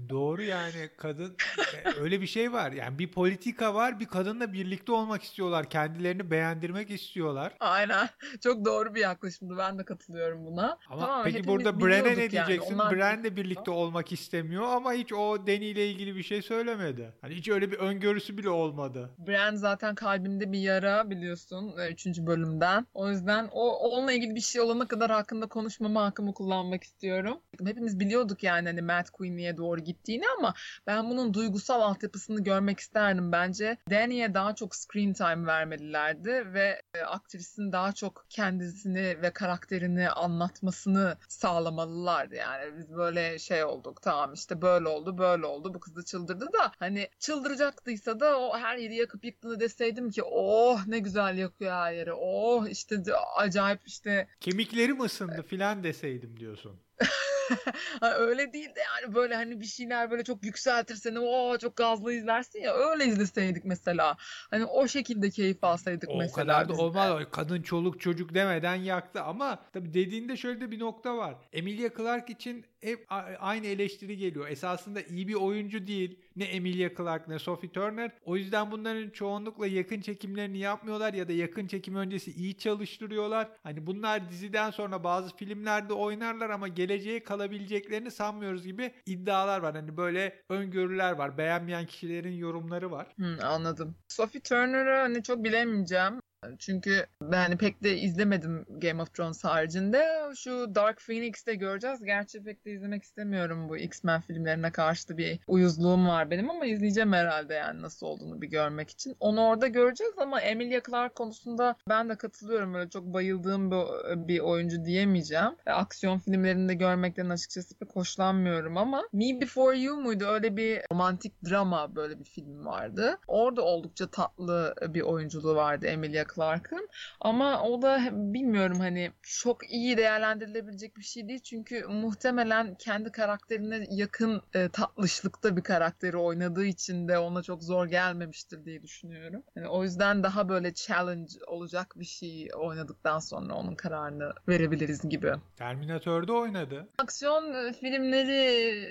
Doğru 0.08 0.42
yani 0.42 0.88
kadın 0.96 1.36
e, 1.84 2.00
öyle 2.00 2.20
bir 2.20 2.26
şey 2.26 2.52
var. 2.52 2.72
Yani 2.72 2.98
bir 2.98 3.12
politika 3.12 3.74
var. 3.74 4.00
Bir 4.00 4.06
kadınla 4.06 4.52
birlikte 4.52 4.92
olmak 4.92 5.22
istiyorlar. 5.22 5.70
Kendilerini 5.70 6.30
beğendirmek 6.30 6.90
istiyorlar. 6.90 7.52
Aynen. 7.60 8.08
Çok 8.40 8.64
doğru 8.64 8.94
bir 8.94 9.00
yaklaşımdı. 9.00 9.54
Ben 9.58 9.78
de 9.78 9.84
katılıyorum 9.84 10.46
buna. 10.46 10.78
Ama 10.90 11.00
Tamam, 11.00 11.24
peki 11.24 11.44
burada 11.46 11.80
Bran'e 11.80 12.04
ne 12.04 12.08
yani. 12.08 12.30
diyeceksin? 12.30 12.74
Onlar- 12.74 12.96
Bran 12.96 13.24
de 13.24 13.36
birlikte 13.36 13.70
olmak 13.70 14.12
istemiyor 14.12 14.62
ama 14.64 14.92
hiç 14.92 15.12
o 15.12 15.46
Dany 15.46 15.70
ile 15.70 15.88
ilgili 15.90 16.16
bir 16.16 16.22
şey 16.22 16.42
söylemedi. 16.42 17.12
Hani 17.20 17.34
hiç 17.34 17.48
öyle 17.48 17.70
bir 17.72 17.76
öngörüsü 17.78 18.38
bile 18.38 18.48
olmadı. 18.50 19.10
Bran 19.18 19.54
zaten 19.54 19.94
kalbimde 19.94 20.52
bir 20.52 20.58
yara 20.58 21.10
biliyorsun 21.10 21.72
3. 21.90 22.06
bölümden. 22.06 22.86
O 22.94 23.10
yüzden 23.10 23.48
o 23.52 23.70
onunla 23.70 24.12
ilgili 24.12 24.34
bir 24.34 24.40
şey 24.40 24.60
olana 24.60 24.88
kadar 24.88 25.10
hakkında 25.10 25.46
konuşmama 25.46 26.04
hakkımı 26.04 26.34
kullanmak 26.34 26.84
istiyorum. 26.84 27.38
Hepimiz 27.64 28.00
biliyorduk 28.00 28.42
yani 28.42 28.68
hani 28.68 28.82
Mad 28.82 29.10
Queen'liğe 29.12 29.56
doğru 29.56 29.81
gittiğini 29.84 30.24
ama 30.38 30.54
ben 30.86 31.10
bunun 31.10 31.34
duygusal 31.34 31.80
altyapısını 31.80 32.44
görmek 32.44 32.80
isterdim 32.80 33.32
bence. 33.32 33.76
Dany'e 33.90 34.34
daha 34.34 34.54
çok 34.54 34.76
screen 34.76 35.12
time 35.12 35.46
vermelilerdi 35.46 36.54
ve 36.54 36.82
e, 36.94 37.00
aktrisin 37.00 37.72
daha 37.72 37.92
çok 37.92 38.26
kendisini 38.28 39.22
ve 39.22 39.32
karakterini 39.32 40.10
anlatmasını 40.10 41.16
sağlamalılardı 41.28 42.34
yani. 42.34 42.78
Biz 42.78 42.94
böyle 42.96 43.38
şey 43.38 43.64
olduk 43.64 44.02
tamam 44.02 44.32
işte 44.32 44.62
böyle 44.62 44.88
oldu 44.88 45.18
böyle 45.18 45.46
oldu 45.46 45.74
bu 45.74 45.80
kız 45.80 45.96
da 45.96 46.02
çıldırdı 46.02 46.48
da 46.52 46.72
hani 46.78 47.08
çıldıracaktıysa 47.18 48.20
da 48.20 48.38
o 48.40 48.58
her 48.58 48.76
yeri 48.76 48.94
yakıp 48.94 49.24
yıktığını 49.24 49.60
deseydim 49.60 50.10
ki 50.10 50.22
oh 50.22 50.86
ne 50.86 50.98
güzel 50.98 51.38
yakıyor 51.38 51.72
her 51.72 51.92
yeri 51.92 52.12
oh 52.12 52.68
işte 52.68 53.02
acayip 53.36 53.80
işte 53.86 54.28
Kemiklerim 54.40 55.00
ısındı 55.00 55.42
filan 55.42 55.84
deseydim 55.84 56.40
diyorsun. 56.40 56.80
Öyle 58.18 58.52
değil 58.52 58.68
de 58.68 58.80
yani 58.80 59.14
böyle 59.14 59.34
hani 59.34 59.60
bir 59.60 59.66
şeyler 59.66 60.10
böyle 60.10 60.24
çok 60.24 60.44
yükseltir 60.44 60.96
seni 60.96 61.18
o 61.18 61.58
çok 61.58 61.76
gazlı 61.76 62.12
izlersin 62.14 62.60
ya 62.60 62.74
öyle 62.74 63.04
izleseydik 63.04 63.64
mesela. 63.64 64.16
Hani 64.50 64.64
o 64.64 64.88
şekilde 64.88 65.30
keyif 65.30 65.64
alsaydık 65.64 66.10
O 66.10 66.18
mesela. 66.18 66.46
kadar 66.46 66.68
da 66.68 66.82
olmaz. 66.82 67.10
O 67.10 67.30
Kadın 67.30 67.62
çoluk 67.62 68.00
çocuk 68.00 68.34
demeden 68.34 68.74
yaktı 68.74 69.22
ama 69.22 69.58
tabii 69.72 69.94
dediğinde 69.94 70.36
şöyle 70.36 70.60
de 70.60 70.70
bir 70.70 70.78
nokta 70.78 71.16
var. 71.16 71.34
Emilia 71.52 71.90
Clarke 71.96 72.32
için 72.32 72.66
hep 72.82 73.06
aynı 73.38 73.66
eleştiri 73.66 74.16
geliyor. 74.16 74.48
Esasında 74.48 75.00
iyi 75.02 75.28
bir 75.28 75.34
oyuncu 75.34 75.86
değil. 75.86 76.18
Ne 76.36 76.44
Emilia 76.44 76.90
Clarke 76.96 77.32
ne 77.32 77.38
Sophie 77.38 77.72
Turner. 77.72 78.10
O 78.24 78.36
yüzden 78.36 78.70
bunların 78.70 79.10
çoğunlukla 79.10 79.66
yakın 79.66 80.00
çekimlerini 80.00 80.58
yapmıyorlar 80.58 81.14
ya 81.14 81.28
da 81.28 81.32
yakın 81.32 81.66
çekim 81.66 81.96
öncesi 81.96 82.32
iyi 82.32 82.58
çalıştırıyorlar. 82.58 83.48
Hani 83.62 83.86
bunlar 83.86 84.30
diziden 84.30 84.70
sonra 84.70 85.04
bazı 85.04 85.36
filmlerde 85.36 85.92
oynarlar 85.92 86.50
ama 86.50 86.68
geleceğe 86.68 87.22
kalabileceklerini 87.22 88.10
sanmıyoruz 88.10 88.66
gibi 88.66 88.92
iddialar 89.06 89.60
var. 89.60 89.74
Hani 89.74 89.96
böyle 89.96 90.42
öngörüler 90.48 91.12
var. 91.12 91.38
Beğenmeyen 91.38 91.86
kişilerin 91.86 92.36
yorumları 92.36 92.90
var. 92.90 93.06
Hı, 93.18 93.38
anladım. 93.42 93.96
Sophie 94.08 94.40
Turner'ı 94.40 94.96
hani 94.96 95.22
çok 95.22 95.44
bilemeyeceğim. 95.44 96.20
Çünkü 96.58 97.06
ben 97.22 97.56
pek 97.56 97.82
de 97.82 97.98
izlemedim 97.98 98.66
Game 98.68 99.02
of 99.02 99.14
Thrones 99.14 99.44
haricinde. 99.44 100.04
Şu 100.36 100.74
Dark 100.74 101.00
Phoenix'te 101.00 101.54
göreceğiz. 101.54 102.04
Gerçi 102.04 102.42
pek 102.44 102.64
de 102.64 102.70
izlemek 102.70 103.02
istemiyorum 103.02 103.68
bu 103.68 103.76
X-Men 103.76 104.20
filmlerine 104.20 104.70
karşı 104.72 105.16
bir 105.16 105.38
uyuzluğum 105.46 106.08
var 106.08 106.30
benim 106.30 106.50
ama 106.50 106.66
izleyeceğim 106.66 107.12
herhalde 107.12 107.54
yani 107.54 107.82
nasıl 107.82 108.06
olduğunu 108.06 108.42
bir 108.42 108.46
görmek 108.46 108.90
için. 108.90 109.16
Onu 109.20 109.40
orada 109.46 109.66
göreceğiz 109.66 110.12
ama 110.16 110.40
Emilia 110.40 110.80
Clarke 110.90 111.14
konusunda 111.14 111.76
ben 111.88 112.08
de 112.08 112.16
katılıyorum. 112.16 112.74
Öyle 112.74 112.90
çok 112.90 113.04
bayıldığım 113.04 113.70
bir, 113.70 114.28
bir 114.28 114.40
oyuncu 114.40 114.84
diyemeyeceğim. 114.84 115.56
E, 115.66 115.70
Aksiyon 115.70 116.18
filmlerinde 116.18 116.74
görmekten 116.74 117.30
açıkçası 117.30 117.78
pek 117.78 117.96
hoşlanmıyorum 117.96 118.76
ama 118.76 119.02
Me 119.12 119.40
Before 119.40 119.78
You 119.78 119.96
muydu? 119.96 120.24
Öyle 120.24 120.56
bir 120.56 120.82
romantik 120.92 121.32
drama 121.50 121.96
böyle 121.96 122.18
bir 122.18 122.24
film 122.24 122.66
vardı. 122.66 123.18
Orada 123.26 123.62
oldukça 123.62 124.06
tatlı 124.06 124.74
bir 124.88 125.00
oyunculuğu 125.00 125.54
vardı 125.54 125.86
Emilia 125.86 126.24
Clarke'ın. 126.34 126.88
Ama 127.20 127.62
o 127.62 127.82
da 127.82 128.00
bilmiyorum 128.12 128.80
hani 128.80 129.10
çok 129.22 129.70
iyi 129.70 129.96
değerlendirilebilecek 129.96 130.96
bir 130.96 131.02
şey 131.02 131.28
değil. 131.28 131.40
Çünkü 131.40 131.84
muhtemelen 131.86 132.74
kendi 132.74 133.12
karakterine 133.12 133.86
yakın 133.90 134.42
e, 134.54 134.68
tatlışlıkta 134.68 135.56
bir 135.56 135.62
karakteri 135.62 136.16
oynadığı 136.16 136.64
için 136.64 137.08
de 137.08 137.18
ona 137.18 137.42
çok 137.42 137.62
zor 137.62 137.86
gelmemiştir 137.86 138.64
diye 138.64 138.82
düşünüyorum. 138.82 139.42
Yani 139.56 139.68
o 139.68 139.84
yüzden 139.84 140.22
daha 140.22 140.48
böyle 140.48 140.74
challenge 140.74 141.32
olacak 141.46 141.94
bir 141.96 142.04
şey 142.04 142.48
oynadıktan 142.56 143.18
sonra 143.18 143.54
onun 143.54 143.74
kararını 143.74 144.32
verebiliriz 144.48 145.08
gibi. 145.08 145.32
Terminator'da 145.56 146.32
oynadı. 146.32 146.88
Aksiyon 146.98 147.54
e, 147.54 147.72
filmleri 147.72 148.88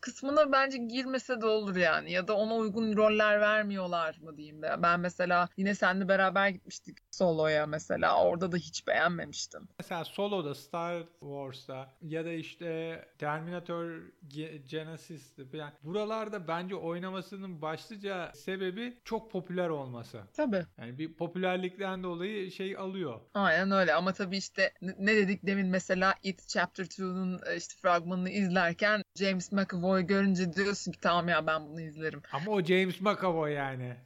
kısmına 0.00 0.52
bence 0.52 0.78
girmese 0.78 1.40
de 1.40 1.46
olur 1.46 1.76
yani. 1.76 2.12
Ya 2.12 2.28
da 2.28 2.34
ona 2.34 2.54
uygun 2.56 2.96
roller 2.96 3.40
vermiyorlar 3.40 4.18
mı 4.22 4.36
diyeyim 4.36 4.62
be. 4.62 4.76
Ben 4.82 5.00
mesela 5.00 5.48
yine 5.56 5.74
seninle 5.74 6.08
beraber 6.08 6.48
gitmiştik 6.48 6.98
Solo'ya 7.10 7.66
mesela. 7.66 8.24
Orada 8.24 8.52
da 8.52 8.56
hiç 8.56 8.86
beğenmemiştim. 8.86 9.68
Mesela 9.78 10.04
Solo'da, 10.04 10.54
Star 10.54 11.02
Wars'ta 11.20 11.90
ya 12.02 12.24
da 12.24 12.32
işte 12.32 13.00
Terminator 13.18 13.84
Ge- 14.28 14.56
Genesis'te 14.68 15.44
falan 15.44 15.72
buralarda 15.82 16.48
bence 16.48 16.74
oynamasının 16.74 17.62
başlıca 17.62 18.32
sebebi 18.34 18.98
çok 19.04 19.30
popüler 19.32 19.68
olması. 19.68 20.20
Tabii. 20.36 20.64
Yani 20.78 20.98
bir 20.98 21.12
popülerlikten 21.12 22.02
dolayı 22.02 22.50
şey 22.50 22.76
alıyor. 22.76 23.20
Aynen 23.34 23.70
öyle 23.70 23.94
ama 23.94 24.12
tabii 24.12 24.36
işte 24.36 24.72
ne 24.82 24.94
ne 24.98 25.16
dedik 25.16 25.46
demin 25.46 25.66
mesela 25.66 26.14
It 26.22 26.48
Chapter 26.48 26.84
2'nun 26.84 27.40
e, 27.46 27.56
işte 27.56 27.74
fragmanını 27.82 28.30
izlerken 28.30 29.02
James 29.18 29.52
McAvoy 29.60 30.02
görünce 30.02 30.52
diyorsun 30.52 30.92
ki 30.92 31.00
tamam 31.00 31.28
ya 31.28 31.46
ben 31.46 31.66
bunu 31.66 31.80
izlerim. 31.80 32.22
Ama 32.32 32.50
o 32.50 32.62
James 32.62 33.00
McAvoy 33.00 33.52
yani. 33.52 33.96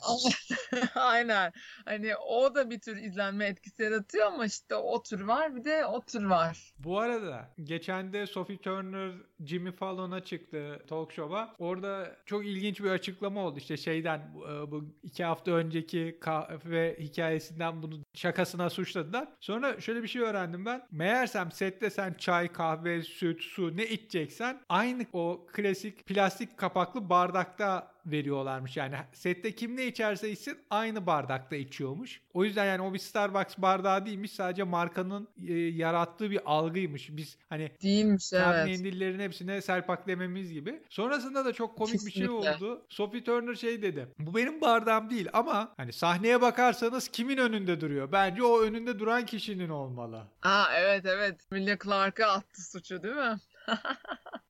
Aynen. 0.95 1.53
Hani 1.85 2.17
o 2.17 2.55
da 2.55 2.71
bir 2.71 2.81
tür 2.81 2.97
izlenme 2.97 3.47
etkisi 3.47 3.83
yaratıyor 3.83 4.27
ama 4.27 4.47
işte 4.47 4.75
o 4.75 5.03
tür 5.03 5.21
var 5.21 5.57
bir 5.57 5.65
de 5.65 5.87
o 5.87 6.05
tür 6.05 6.25
var. 6.25 6.73
Bu 6.79 6.99
arada 6.99 7.55
geçen 7.65 8.13
de 8.13 8.27
Sophie 8.27 8.59
Turner 8.59 9.13
Jimmy 9.45 9.73
Fallon'a 9.73 10.25
çıktı 10.25 10.83
talk 10.89 11.13
show'a. 11.13 11.55
Orada 11.59 12.17
çok 12.27 12.47
ilginç 12.47 12.81
bir 12.81 12.91
açıklama 12.91 13.41
oldu. 13.41 13.59
İşte 13.59 13.77
şeyden 13.77 14.35
bu 14.71 14.85
iki 15.03 15.25
hafta 15.25 15.51
önceki 15.51 16.19
kahve 16.21 16.97
hikayesinden 17.01 17.83
bunu 17.83 18.01
şakasına 18.15 18.71
suçladılar. 18.71 19.29
Sonra 19.41 19.81
şöyle 19.81 20.03
bir 20.03 20.09
şey 20.09 20.23
öğrendim 20.23 20.67
ben. 20.67 20.83
Meğersem 20.91 21.53
sette 21.53 21.91
sen 21.91 22.15
çay, 22.15 22.53
kahve, 22.53 23.03
süt, 23.03 23.43
su 23.43 23.77
ne 23.77 23.87
içeceksen 23.87 24.61
aynı 24.69 25.07
o 25.13 25.44
klasik 25.53 26.07
plastik 26.07 26.57
kapaklı 26.57 27.11
bardakta 27.11 27.95
veriyorlarmış. 28.07 28.77
Yani 28.77 28.97
sette 29.13 29.55
kim 29.55 29.77
ne 29.77 29.87
içerse 29.87 30.31
içsin 30.31 30.59
aynı 30.71 31.07
bardakta 31.07 31.57
içiyormuş. 31.57 32.21
O 32.35 32.45
yüzden 32.45 32.65
yani 32.65 32.83
o 32.83 32.95
bir 32.95 32.99
Starbucks 32.99 33.59
bardağı 33.59 34.07
değilmiş. 34.07 34.33
Sadece 34.33 34.63
markanın 34.63 35.29
e, 35.49 35.53
yarattığı 35.55 36.31
bir 36.31 36.41
algıymış. 36.45 37.17
Biz 37.17 37.39
hani 37.49 37.71
değilmiş 37.83 38.33
evet. 38.33 38.67
mendillerin 38.67 39.21
hepsine 39.21 39.63
selpak 39.63 40.09
dememiz 40.09 40.53
gibi. 40.53 40.83
Sonrasında 40.89 41.45
da 41.45 41.53
çok 41.53 41.77
komik 41.79 41.93
Kesinlikle. 41.93 42.21
bir 42.21 42.27
şey 42.27 42.29
oldu. 42.29 42.83
Sophie 42.89 43.25
Turner 43.25 43.55
şey 43.55 43.83
dedi. 43.83 44.09
Bu 44.19 44.35
benim 44.35 44.61
bardağım 44.61 45.11
değil 45.11 45.29
ama 45.33 45.75
hani 45.77 45.93
sahneye 45.93 46.41
bakarsanız 46.41 47.09
kimin 47.09 47.39
önünde 47.39 47.81
duruyor? 47.81 48.13
Bence 48.13 48.43
o 48.43 48.63
önünde 48.63 48.99
duran 48.99 49.27
kişinin 49.27 49.69
olmalı. 49.69 50.23
Aa 50.43 50.65
evet 50.77 51.07
evet. 51.07 51.41
Emilia 51.53 51.77
Clarke'a 51.85 52.29
attı 52.29 52.71
suçu 52.71 53.03
değil 53.03 53.15
mi? 53.15 53.37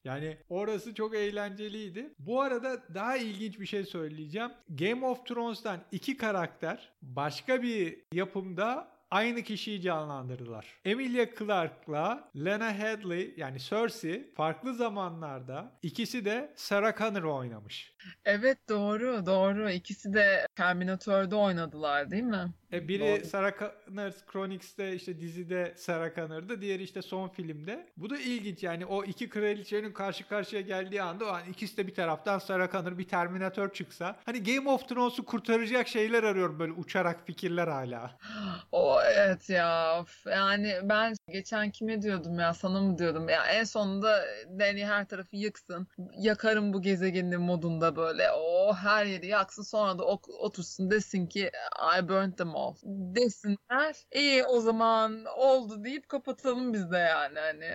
Yani 0.05 0.39
orası 0.49 0.95
çok 0.95 1.15
eğlenceliydi. 1.15 2.15
Bu 2.19 2.41
arada 2.41 2.95
daha 2.95 3.17
ilginç 3.17 3.61
bir 3.61 3.67
şey 3.67 3.85
söyleyeceğim. 3.85 4.51
Game 4.69 5.07
of 5.07 5.27
Thrones'tan 5.27 5.81
iki 5.93 6.17
karakter 6.17 6.93
başka 7.03 7.63
bir 7.63 8.05
yapımda 8.13 8.95
aynı 9.11 9.43
kişiyi 9.43 9.81
canlandırdılar. 9.81 10.67
Emilia 10.85 11.27
Clarke'la 11.39 12.31
Lena 12.37 12.79
Headey 12.79 13.35
yani 13.37 13.61
Cersei 13.61 14.33
farklı 14.35 14.75
zamanlarda 14.75 15.79
ikisi 15.83 16.25
de 16.25 16.53
Sarah 16.57 16.99
Connor 16.99 17.23
oynamış. 17.23 17.94
Evet 18.25 18.59
doğru 18.69 19.27
doğru. 19.27 19.71
İkisi 19.71 20.15
de 20.15 20.47
Terminator'da 20.57 21.37
oynadılar 21.37 22.11
değil 22.11 22.23
mi? 22.23 22.53
E 22.75 22.89
biri 22.89 23.21
Doğru. 23.21 23.27
Sarah 23.27 23.53
Connor 23.59 24.13
Chronics'te 24.33 24.95
işte 24.95 25.21
dizide 25.21 25.75
Sarah 25.77 26.15
Connor'da, 26.15 26.61
diğeri 26.61 26.83
işte 26.83 27.03
son 27.03 27.29
filmde. 27.29 27.87
Bu 27.97 28.11
da 28.11 28.19
ilginç 28.19 28.63
yani 28.63 28.87
o 28.87 29.05
iki 29.05 29.29
kraliçenin 29.29 29.93
karşı 29.93 30.29
karşıya 30.29 30.63
geldiği 30.63 31.03
anda 31.03 31.25
o 31.25 31.29
an 31.29 31.43
ikisi 31.51 31.77
de 31.77 31.87
bir 31.87 31.95
taraftan 31.95 32.39
Sarah 32.39 32.73
Connor 32.73 32.99
bir 32.99 33.09
Terminator 33.09 33.73
çıksa. 33.73 34.17
Hani 34.27 34.43
Game 34.43 34.71
of 34.71 34.89
Thrones'u 34.89 35.25
kurtaracak 35.25 35.89
şeyler 35.89 36.23
arıyorum 36.23 36.59
böyle 36.59 36.73
uçarak 36.73 37.27
fikirler 37.27 37.69
hala. 37.69 38.19
O 38.73 39.01
evet 39.03 39.51
ya. 39.51 40.05
Yani 40.27 40.75
ben 40.83 41.15
geçen 41.29 41.71
kime 41.71 42.03
diyordum 42.03 42.39
ya 42.39 42.55
sana 42.55 42.81
mı 42.81 42.99
diyordum 42.99 43.29
ya 43.29 43.47
en 43.47 43.65
sonunda 43.65 44.25
Danny 44.59 44.85
her 44.85 45.09
tarafı 45.09 45.37
yıksın. 45.37 45.87
Yakarım 46.19 46.73
bu 46.73 46.83
gezegenin 46.83 47.41
modunda 47.41 47.94
böyle. 47.97 48.31
O 48.31 48.75
her 48.75 49.05
yeri 49.05 49.27
yaksın 49.27 49.63
sonra 49.63 49.99
da 49.99 50.05
otursun 50.39 50.91
desin 50.91 51.27
ki 51.27 51.51
I 51.99 52.09
burnt 52.09 52.39
them 52.39 52.57
all 52.57 52.75
desinler. 52.85 53.97
İyi 54.15 54.45
o 54.45 54.61
zaman 54.61 55.25
oldu 55.37 55.85
deyip 55.85 56.09
kapatalım 56.09 56.73
biz 56.73 56.93
de 56.93 56.99
yani. 56.99 57.39
Hani, 57.39 57.71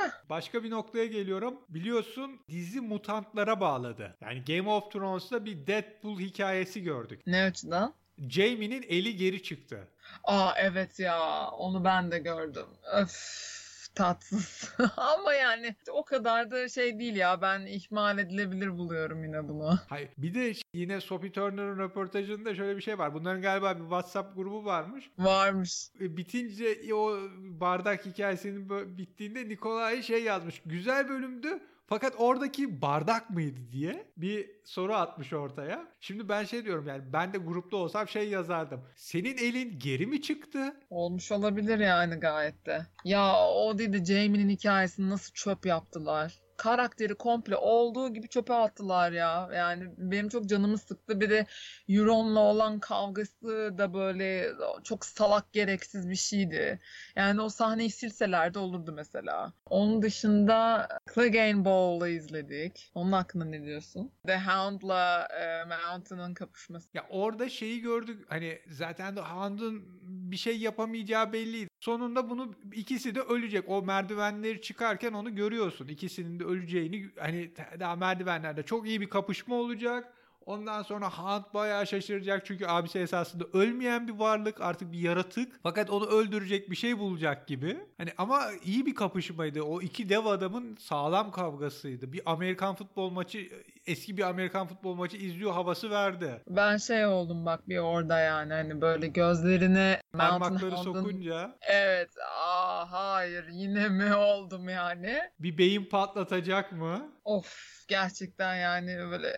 ah. 0.00 0.28
Başka 0.30 0.64
bir 0.64 0.70
noktaya 0.70 1.06
geliyorum. 1.06 1.60
Biliyorsun 1.68 2.40
dizi 2.48 2.80
mutantlara 2.80 3.60
bağladı. 3.60 4.16
Yani 4.20 4.44
Game 4.44 4.70
of 4.70 4.92
Thrones'ta 4.92 5.44
bir 5.44 5.66
Deadpool 5.66 6.20
hikayesi 6.20 6.82
gördük. 6.82 7.22
Ne 7.26 7.42
açıdan? 7.42 7.94
Jamie'nin 8.28 8.84
eli 8.88 9.16
geri 9.16 9.42
çıktı. 9.42 9.88
Aa 10.24 10.52
evet 10.56 11.00
ya 11.00 11.48
onu 11.50 11.84
ben 11.84 12.10
de 12.10 12.18
gördüm. 12.18 12.66
Öf 12.92 13.55
tatsız. 13.96 14.74
Ama 14.96 15.34
yani 15.34 15.76
o 15.90 16.04
kadar 16.04 16.50
da 16.50 16.68
şey 16.68 16.98
değil 16.98 17.16
ya. 17.16 17.42
Ben 17.42 17.66
ihmal 17.66 18.18
edilebilir 18.18 18.78
buluyorum 18.78 19.24
yine 19.24 19.48
bunu. 19.48 19.78
Hayır. 19.88 20.08
Bir 20.18 20.34
de 20.34 20.52
yine 20.74 21.00
Sophie 21.00 21.32
Turner'ın 21.32 21.78
röportajında 21.78 22.54
şöyle 22.54 22.76
bir 22.76 22.82
şey 22.82 22.98
var. 22.98 23.14
Bunların 23.14 23.42
galiba 23.42 23.74
bir 23.74 23.80
WhatsApp 23.80 24.36
grubu 24.36 24.64
varmış. 24.64 25.10
Varmış. 25.18 25.88
E, 26.00 26.16
bitince 26.16 26.94
o 26.94 27.18
bardak 27.38 28.06
hikayesinin 28.06 28.68
bittiğinde 28.98 29.48
Nikolay 29.48 30.02
şey 30.02 30.22
yazmış. 30.24 30.62
Güzel 30.66 31.08
bölümdü 31.08 31.60
fakat 31.86 32.14
oradaki 32.18 32.82
bardak 32.82 33.30
mıydı 33.30 33.60
diye 33.72 34.06
bir 34.16 34.50
soru 34.64 34.94
atmış 34.94 35.32
ortaya. 35.32 35.86
Şimdi 36.00 36.28
ben 36.28 36.44
şey 36.44 36.64
diyorum 36.64 36.86
yani 36.88 37.02
ben 37.12 37.32
de 37.32 37.38
grupta 37.38 37.76
olsam 37.76 38.08
şey 38.08 38.28
yazardım. 38.28 38.80
Senin 38.96 39.36
elin 39.36 39.78
geri 39.78 40.06
mi 40.06 40.22
çıktı? 40.22 40.76
Olmuş 40.90 41.32
olabilir 41.32 41.78
yani 41.78 42.14
gayet 42.14 42.66
de. 42.66 42.86
Ya 43.04 43.46
o 43.48 43.78
dedi 43.78 44.04
Jamie'nin 44.04 44.48
hikayesini 44.48 45.10
nasıl 45.10 45.32
çöp 45.34 45.66
yaptılar 45.66 46.45
karakteri 46.56 47.14
komple 47.14 47.56
olduğu 47.56 48.14
gibi 48.14 48.28
çöpe 48.28 48.54
attılar 48.54 49.12
ya. 49.12 49.50
Yani 49.54 49.90
benim 49.98 50.28
çok 50.28 50.46
canımı 50.46 50.78
sıktı. 50.78 51.20
Bir 51.20 51.30
de 51.30 51.46
Euron'la 51.88 52.40
olan 52.40 52.80
kavgası 52.80 53.74
da 53.78 53.94
böyle 53.94 54.52
çok 54.84 55.04
salak 55.04 55.52
gereksiz 55.52 56.10
bir 56.10 56.16
şeydi. 56.16 56.80
Yani 57.16 57.40
o 57.40 57.48
sahneyi 57.48 57.90
silseler 57.90 58.54
de 58.54 58.58
olurdu 58.58 58.92
mesela. 58.92 59.52
Onun 59.70 60.02
dışında 60.02 60.88
Clegane 61.14 61.64
Ball'ı 61.64 62.08
izledik. 62.08 62.90
Onun 62.94 63.12
hakkında 63.12 63.44
ne 63.44 63.62
diyorsun? 63.64 64.12
The 64.26 64.38
Hound'la 64.38 65.28
e, 65.40 65.64
Mountain'ın 65.64 66.34
kapışması. 66.34 66.88
Ya 66.94 67.06
orada 67.10 67.48
şeyi 67.48 67.80
gördük. 67.80 68.26
Hani 68.28 68.58
zaten 68.70 69.14
The 69.14 69.20
Hound'un 69.20 69.84
bir 70.02 70.36
şey 70.36 70.58
yapamayacağı 70.58 71.32
belliydi. 71.32 71.68
Sonunda 71.80 72.30
bunu 72.30 72.54
ikisi 72.72 73.14
de 73.14 73.20
ölecek. 73.20 73.68
O 73.68 73.82
merdivenleri 73.82 74.62
çıkarken 74.62 75.12
onu 75.12 75.34
görüyorsun. 75.34 75.88
İkisinin 75.88 76.40
de 76.40 76.44
öleceğini 76.46 77.10
hani 77.18 77.50
daha 77.80 77.96
merdivenlerde 77.96 78.62
çok 78.62 78.86
iyi 78.86 79.00
bir 79.00 79.08
kapışma 79.08 79.54
olacak. 79.54 80.12
Ondan 80.46 80.82
sonra 80.82 81.10
Hunt 81.10 81.54
bayağı 81.54 81.86
şaşıracak 81.86 82.46
çünkü 82.46 82.66
abisi 82.66 82.98
esasında 82.98 83.44
ölmeyen 83.52 84.08
bir 84.08 84.12
varlık 84.12 84.60
artık 84.60 84.92
bir 84.92 84.98
yaratık. 84.98 85.60
Fakat 85.62 85.90
onu 85.90 86.06
öldürecek 86.06 86.70
bir 86.70 86.76
şey 86.76 86.98
bulacak 86.98 87.46
gibi. 87.48 87.76
Hani 87.98 88.10
ama 88.18 88.42
iyi 88.64 88.86
bir 88.86 88.94
kapışmaydı. 88.94 89.62
O 89.62 89.80
iki 89.80 90.08
dev 90.08 90.26
adamın 90.26 90.76
sağlam 90.76 91.30
kavgasıydı. 91.30 92.12
Bir 92.12 92.22
Amerikan 92.26 92.74
futbol 92.74 93.10
maçı 93.10 93.48
eski 93.86 94.16
bir 94.16 94.22
Amerikan 94.22 94.66
futbol 94.66 94.94
maçı 94.94 95.16
izliyor 95.16 95.52
havası 95.52 95.90
verdi. 95.90 96.42
Ben 96.48 96.76
şey 96.76 97.06
oldum 97.06 97.46
bak 97.46 97.68
bir 97.68 97.78
orada 97.78 98.18
yani 98.18 98.52
hani 98.52 98.80
böyle 98.80 99.06
gözlerine 99.06 100.00
parmakları 100.12 100.76
sokunca. 100.76 101.56
Evet. 101.60 102.10
Aa 102.46 102.92
hayır 102.92 103.44
yine 103.48 103.88
mi 103.88 104.14
oldum 104.14 104.68
yani? 104.68 105.18
Bir 105.40 105.58
beyin 105.58 105.84
patlatacak 105.84 106.72
mı? 106.72 107.15
Of 107.26 107.84
gerçekten 107.88 108.54
yani 108.54 108.98
böyle 109.10 109.36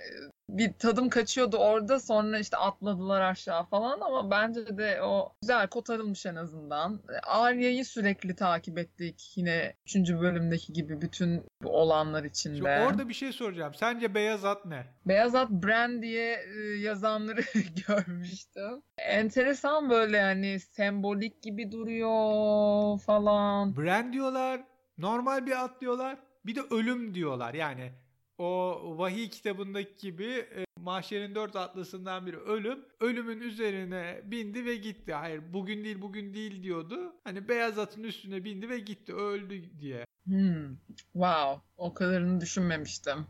bir 0.49 0.73
tadım 0.73 1.09
kaçıyordu 1.09 1.57
orada 1.57 2.01
sonra 2.01 2.39
işte 2.39 2.57
atladılar 2.57 3.21
aşağı 3.21 3.65
falan 3.65 4.01
ama 4.01 4.31
bence 4.31 4.79
de 4.79 5.03
o 5.03 5.33
güzel 5.43 5.69
kotarılmış 5.69 6.27
en 6.27 6.35
azından. 6.35 7.01
Arya'yı 7.23 7.85
sürekli 7.85 8.37
takip 8.37 8.79
ettik 8.79 9.33
yine 9.37 9.75
3. 9.87 9.97
bölümdeki 9.97 10.73
gibi 10.73 11.01
bütün 11.01 11.45
bu 11.63 11.71
olanlar 11.71 12.25
içinde. 12.25 12.57
Şimdi 12.57 12.69
orada 12.69 13.09
bir 13.09 13.15
şey 13.15 13.33
soracağım. 13.33 13.75
Sence 13.75 14.15
beyaz 14.15 14.45
at 14.45 14.65
ne? 14.67 14.87
Beyaz 15.07 15.35
at 15.35 15.51
brand 15.51 16.03
diye 16.03 16.39
e, 16.57 16.61
yazanları 16.81 17.41
görmüştüm. 17.89 18.83
Enteresan 18.99 19.91
böyle 19.91 20.17
yani 20.17 20.61
sembolik 20.61 21.43
gibi 21.43 21.73
duruyor 21.73 22.99
falan. 22.99 23.77
Brand 23.77 24.13
diyorlar. 24.13 24.61
Normal 24.99 25.47
bir 25.47 25.65
at 25.65 25.81
diyorlar. 25.81 26.28
Bir 26.47 26.55
de 26.55 26.61
ölüm 26.71 27.15
diyorlar. 27.15 27.55
Yani 27.55 27.93
o 28.39 28.79
vahiy 28.99 29.29
kitabındaki 29.31 29.97
gibi 29.97 30.25
e, 30.25 30.65
mahşerin 30.81 31.35
dört 31.35 31.57
atlısından 31.57 32.27
biri 32.27 32.37
ölüm. 32.37 32.85
Ölümün 33.01 33.41
üzerine 33.41 34.21
bindi 34.25 34.65
ve 34.65 34.77
gitti. 34.77 35.15
Hayır 35.15 35.53
bugün 35.53 35.85
değil 35.85 36.03
bugün 36.03 36.35
değil 36.35 36.63
diyordu. 36.63 37.13
Hani 37.25 37.49
beyaz 37.49 37.79
atın 37.79 38.03
üstüne 38.03 38.45
bindi 38.45 38.69
ve 38.69 38.79
gitti 38.79 39.15
öldü 39.15 39.79
diye. 39.81 40.05
Hmm. 40.25 40.77
Wow. 41.13 41.63
O 41.77 41.95
kadarını 41.95 42.41
düşünmemiştim. 42.41 43.27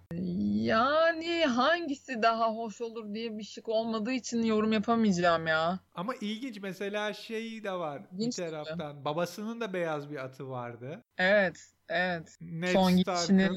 Yani 0.67 1.45
hangisi 1.47 2.23
daha 2.23 2.55
hoş 2.55 2.81
olur 2.81 3.15
diye 3.15 3.39
bir 3.39 3.45
şık 3.45 3.69
olmadığı 3.69 4.13
için 4.13 4.43
yorum 4.43 4.73
yapamayacağım 4.73 5.47
ya. 5.47 5.81
Ama 5.95 6.15
ilginç 6.21 6.61
mesela 6.63 7.13
şey 7.13 7.65
de 7.65 7.73
var 7.73 8.03
İlginç 8.13 8.39
bir 8.39 8.45
taraftan. 8.45 8.97
Mi? 8.97 9.05
Babasının 9.05 9.61
da 9.61 9.73
beyaz 9.73 10.11
bir 10.11 10.17
atı 10.17 10.49
vardı. 10.49 11.05
Evet. 11.19 11.78
Evet. 11.89 12.39
Ned 12.41 12.73
Son 12.73 12.97
gidişini 12.97 13.49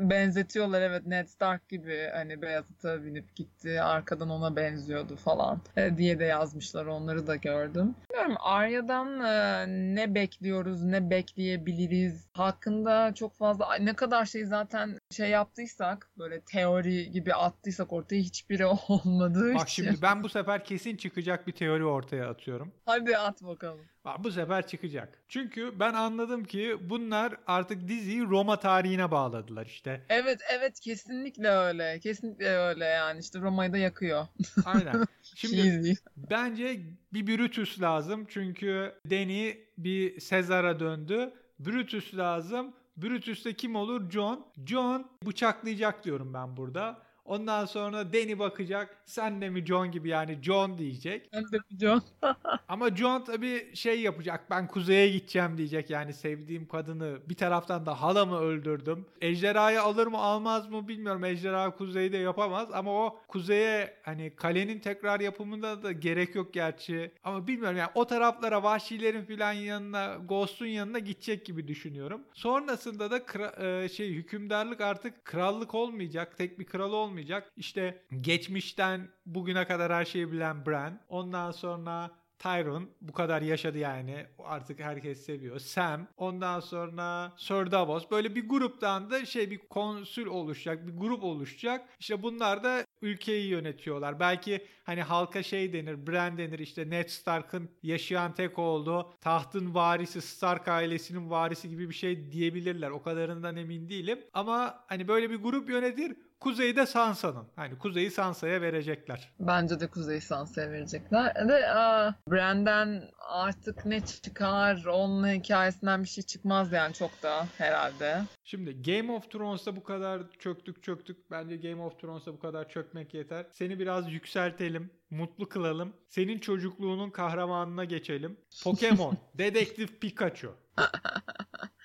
benzetiyorlar 0.00 0.82
evet 0.82 1.06
Ned 1.06 1.26
Stark 1.26 1.68
gibi 1.68 2.08
hani 2.12 2.42
beyaz 2.42 2.64
ata 2.78 3.04
binip 3.04 3.34
gitti. 3.34 3.82
Arkadan 3.82 4.30
ona 4.30 4.56
benziyordu 4.56 5.16
falan 5.16 5.60
e, 5.76 5.96
diye 5.96 6.18
de 6.18 6.24
yazmışlar. 6.24 6.86
Onları 6.86 7.26
da 7.26 7.36
gördüm. 7.36 7.94
Bilmiyorum 8.10 8.36
Arya'dan 8.40 9.20
e, 9.20 9.64
ne 9.94 10.14
bekliyoruz, 10.14 10.82
ne 10.82 11.10
bekleyebiliriz 11.10 12.28
hakkında 12.32 13.14
çok 13.14 13.34
fazla 13.34 13.74
ne 13.74 13.94
kadar 13.94 14.24
şey 14.26 14.44
zaten 14.44 14.98
şey 15.10 15.30
yaptıysak 15.30 16.10
böyle 16.18 16.40
teori 16.40 17.10
gibi 17.10 17.34
attıysak 17.34 17.92
ortaya 17.92 18.20
hiçbiri 18.20 18.66
olmadığı 18.88 19.54
Bak 19.54 19.68
için. 19.68 19.84
şimdi 19.84 20.02
ben 20.02 20.22
bu 20.22 20.28
sefer 20.28 20.64
kesin 20.64 20.96
çıkacak 20.96 21.46
bir 21.46 21.52
teori 21.52 21.84
ortaya 21.84 22.30
atıyorum. 22.30 22.72
Hadi 22.86 23.18
at 23.18 23.42
bakalım. 23.42 23.80
Bu 24.18 24.30
sefer 24.30 24.66
çıkacak. 24.66 25.22
Çünkü 25.28 25.80
ben 25.80 25.94
anladım 25.94 26.44
ki 26.44 26.76
bunlar 26.80 27.36
artık 27.46 27.88
diziyi 27.88 28.22
Roma 28.22 28.58
tarihine 28.60 29.10
bağladılar 29.10 29.66
işte. 29.66 30.02
Evet 30.08 30.40
evet 30.52 30.80
kesinlikle 30.80 31.48
öyle. 31.48 32.00
Kesinlikle 32.00 32.48
öyle 32.48 32.84
yani 32.84 33.20
işte 33.20 33.40
Roma'yı 33.40 33.72
da 33.72 33.78
yakıyor. 33.78 34.26
Aynen. 34.64 35.06
Şimdi 35.22 35.56
Cheesy. 35.56 35.92
bence 36.16 36.80
bir 37.12 37.26
Brutus 37.26 37.80
lazım. 37.80 38.26
Çünkü 38.28 38.94
Danny 39.10 39.54
bir 39.78 40.20
Sezar'a 40.20 40.80
döndü. 40.80 41.32
Brutus 41.58 42.14
lazım. 42.14 42.74
Brutus 42.96 43.44
kim 43.56 43.76
olur? 43.76 44.10
John. 44.10 44.46
John 44.66 45.10
bıçaklayacak 45.26 46.04
diyorum 46.04 46.34
ben 46.34 46.56
burada. 46.56 47.02
Ondan 47.24 47.64
sonra 47.64 48.12
Danny 48.12 48.38
bakacak. 48.38 48.96
Sen 49.06 49.40
de 49.40 49.50
mi 49.50 49.66
John 49.66 49.90
gibi 49.90 50.08
yani 50.08 50.38
John 50.42 50.78
diyecek. 50.78 51.28
Hem 51.32 51.42
de 51.44 51.58
bir 51.70 51.78
John. 51.78 52.02
Ama 52.68 52.96
John 52.96 53.24
tabii 53.24 53.70
şey 53.76 54.00
yapacak. 54.00 54.50
Ben 54.50 54.68
kuzeye 54.68 55.08
gideceğim 55.10 55.58
diyecek. 55.58 55.90
Yani 55.90 56.12
sevdiğim 56.12 56.68
kadını 56.68 57.18
bir 57.28 57.34
taraftan 57.34 57.86
da 57.86 58.02
halamı 58.02 58.38
öldürdüm. 58.38 59.06
Ejderhayı 59.20 59.82
alır 59.82 60.06
mı 60.06 60.18
almaz 60.18 60.68
mı 60.70 60.88
bilmiyorum. 60.88 61.24
Ejderha 61.24 61.76
kuzeyde 61.76 62.16
yapamaz. 62.16 62.68
Ama 62.72 62.90
o 63.06 63.18
kuzeye 63.28 63.94
hani 64.02 64.32
kalenin 64.36 64.78
tekrar 64.78 65.20
yapımında 65.20 65.82
da 65.82 65.92
gerek 65.92 66.34
yok 66.34 66.54
gerçi. 66.54 67.12
Ama 67.24 67.46
bilmiyorum 67.46 67.78
yani 67.78 67.90
o 67.94 68.06
taraflara 68.06 68.62
vahşilerin 68.62 69.24
filan 69.24 69.52
yanına 69.52 70.16
Ghost'un 70.28 70.66
yanına 70.66 70.98
gidecek 70.98 71.46
gibi 71.46 71.68
düşünüyorum. 71.68 72.20
Sonrasında 72.34 73.10
da 73.10 73.18
kra- 73.18 73.84
e, 73.84 73.88
şey 73.88 74.08
hükümdarlık 74.14 74.80
artık 74.80 75.24
krallık 75.24 75.74
olmayacak. 75.74 76.38
Tek 76.38 76.58
bir 76.58 76.64
kral 76.64 76.92
olmayacak. 76.92 77.11
İşte 77.56 78.02
geçmişten 78.20 79.08
bugüne 79.26 79.66
kadar 79.66 79.92
her 79.92 80.04
şeyi 80.04 80.32
bilen 80.32 80.66
Bran. 80.66 81.00
Ondan 81.08 81.50
sonra 81.50 82.10
Tyron 82.42 82.90
bu 83.00 83.12
kadar 83.12 83.42
yaşadı 83.42 83.78
yani 83.78 84.26
artık 84.38 84.80
herkes 84.80 85.24
seviyor. 85.26 85.58
Sam 85.58 86.06
ondan 86.16 86.60
sonra 86.60 87.32
Sir 87.36 87.70
Davos 87.70 88.10
böyle 88.10 88.34
bir 88.34 88.48
gruptan 88.48 89.10
da 89.10 89.26
şey 89.26 89.50
bir 89.50 89.58
konsül 89.58 90.26
oluşacak 90.26 90.86
bir 90.86 90.96
grup 90.96 91.24
oluşacak. 91.24 91.88
İşte 92.00 92.22
bunlar 92.22 92.64
da 92.64 92.84
ülkeyi 93.02 93.48
yönetiyorlar. 93.48 94.20
Belki 94.20 94.66
hani 94.84 95.02
halka 95.02 95.42
şey 95.42 95.72
denir 95.72 96.06
Bran 96.06 96.38
denir 96.38 96.58
işte 96.58 96.90
Ned 96.90 97.08
Stark'ın 97.08 97.70
yaşayan 97.82 98.34
tek 98.34 98.58
oğlu 98.58 99.14
tahtın 99.20 99.74
varisi 99.74 100.22
Stark 100.22 100.68
ailesinin 100.68 101.30
varisi 101.30 101.68
gibi 101.68 101.88
bir 101.88 101.94
şey 101.94 102.32
diyebilirler. 102.32 102.90
O 102.90 103.02
kadarından 103.02 103.56
emin 103.56 103.88
değilim. 103.88 104.18
Ama 104.32 104.84
hani 104.86 105.08
böyle 105.08 105.30
bir 105.30 105.36
grup 105.36 105.70
yönetir. 105.70 106.16
Kuzeyde 106.42 106.86
Sansa'nın. 106.86 107.46
Hani 107.56 107.78
kuzeyi 107.78 108.10
Sansa'ya 108.10 108.60
verecekler. 108.60 109.32
Bence 109.40 109.80
de 109.80 109.86
Kuzey 109.86 110.20
Sansa'ya 110.20 110.70
verecekler. 110.70 111.48
Ve 111.48 111.68
aa, 111.70 112.14
Brand'den 112.30 113.10
artık 113.28 113.86
ne 113.86 114.00
çıkar? 114.06 114.84
Onun 114.84 115.28
hikayesinden 115.28 116.02
bir 116.02 116.08
şey 116.08 116.24
çıkmaz 116.24 116.72
yani 116.72 116.94
çok 116.94 117.22
da 117.22 117.46
herhalde. 117.58 118.22
Şimdi 118.44 118.82
Game 118.82 119.12
of 119.12 119.30
Thrones'ta 119.30 119.76
bu 119.76 119.82
kadar 119.82 120.22
çöktük 120.38 120.82
çöktük. 120.82 121.30
Bence 121.30 121.56
Game 121.56 121.82
of 121.82 122.00
Thrones'ta 122.00 122.32
bu 122.32 122.38
kadar 122.38 122.68
çökmek 122.68 123.14
yeter. 123.14 123.46
Seni 123.52 123.78
biraz 123.78 124.12
yükseltelim, 124.12 124.90
mutlu 125.10 125.48
kılalım. 125.48 125.92
Senin 126.08 126.38
çocukluğunun 126.38 127.10
kahramanına 127.10 127.84
geçelim. 127.84 128.36
Pokemon, 128.64 129.16
Dedektif 129.38 130.00
Pikachu. 130.00 130.54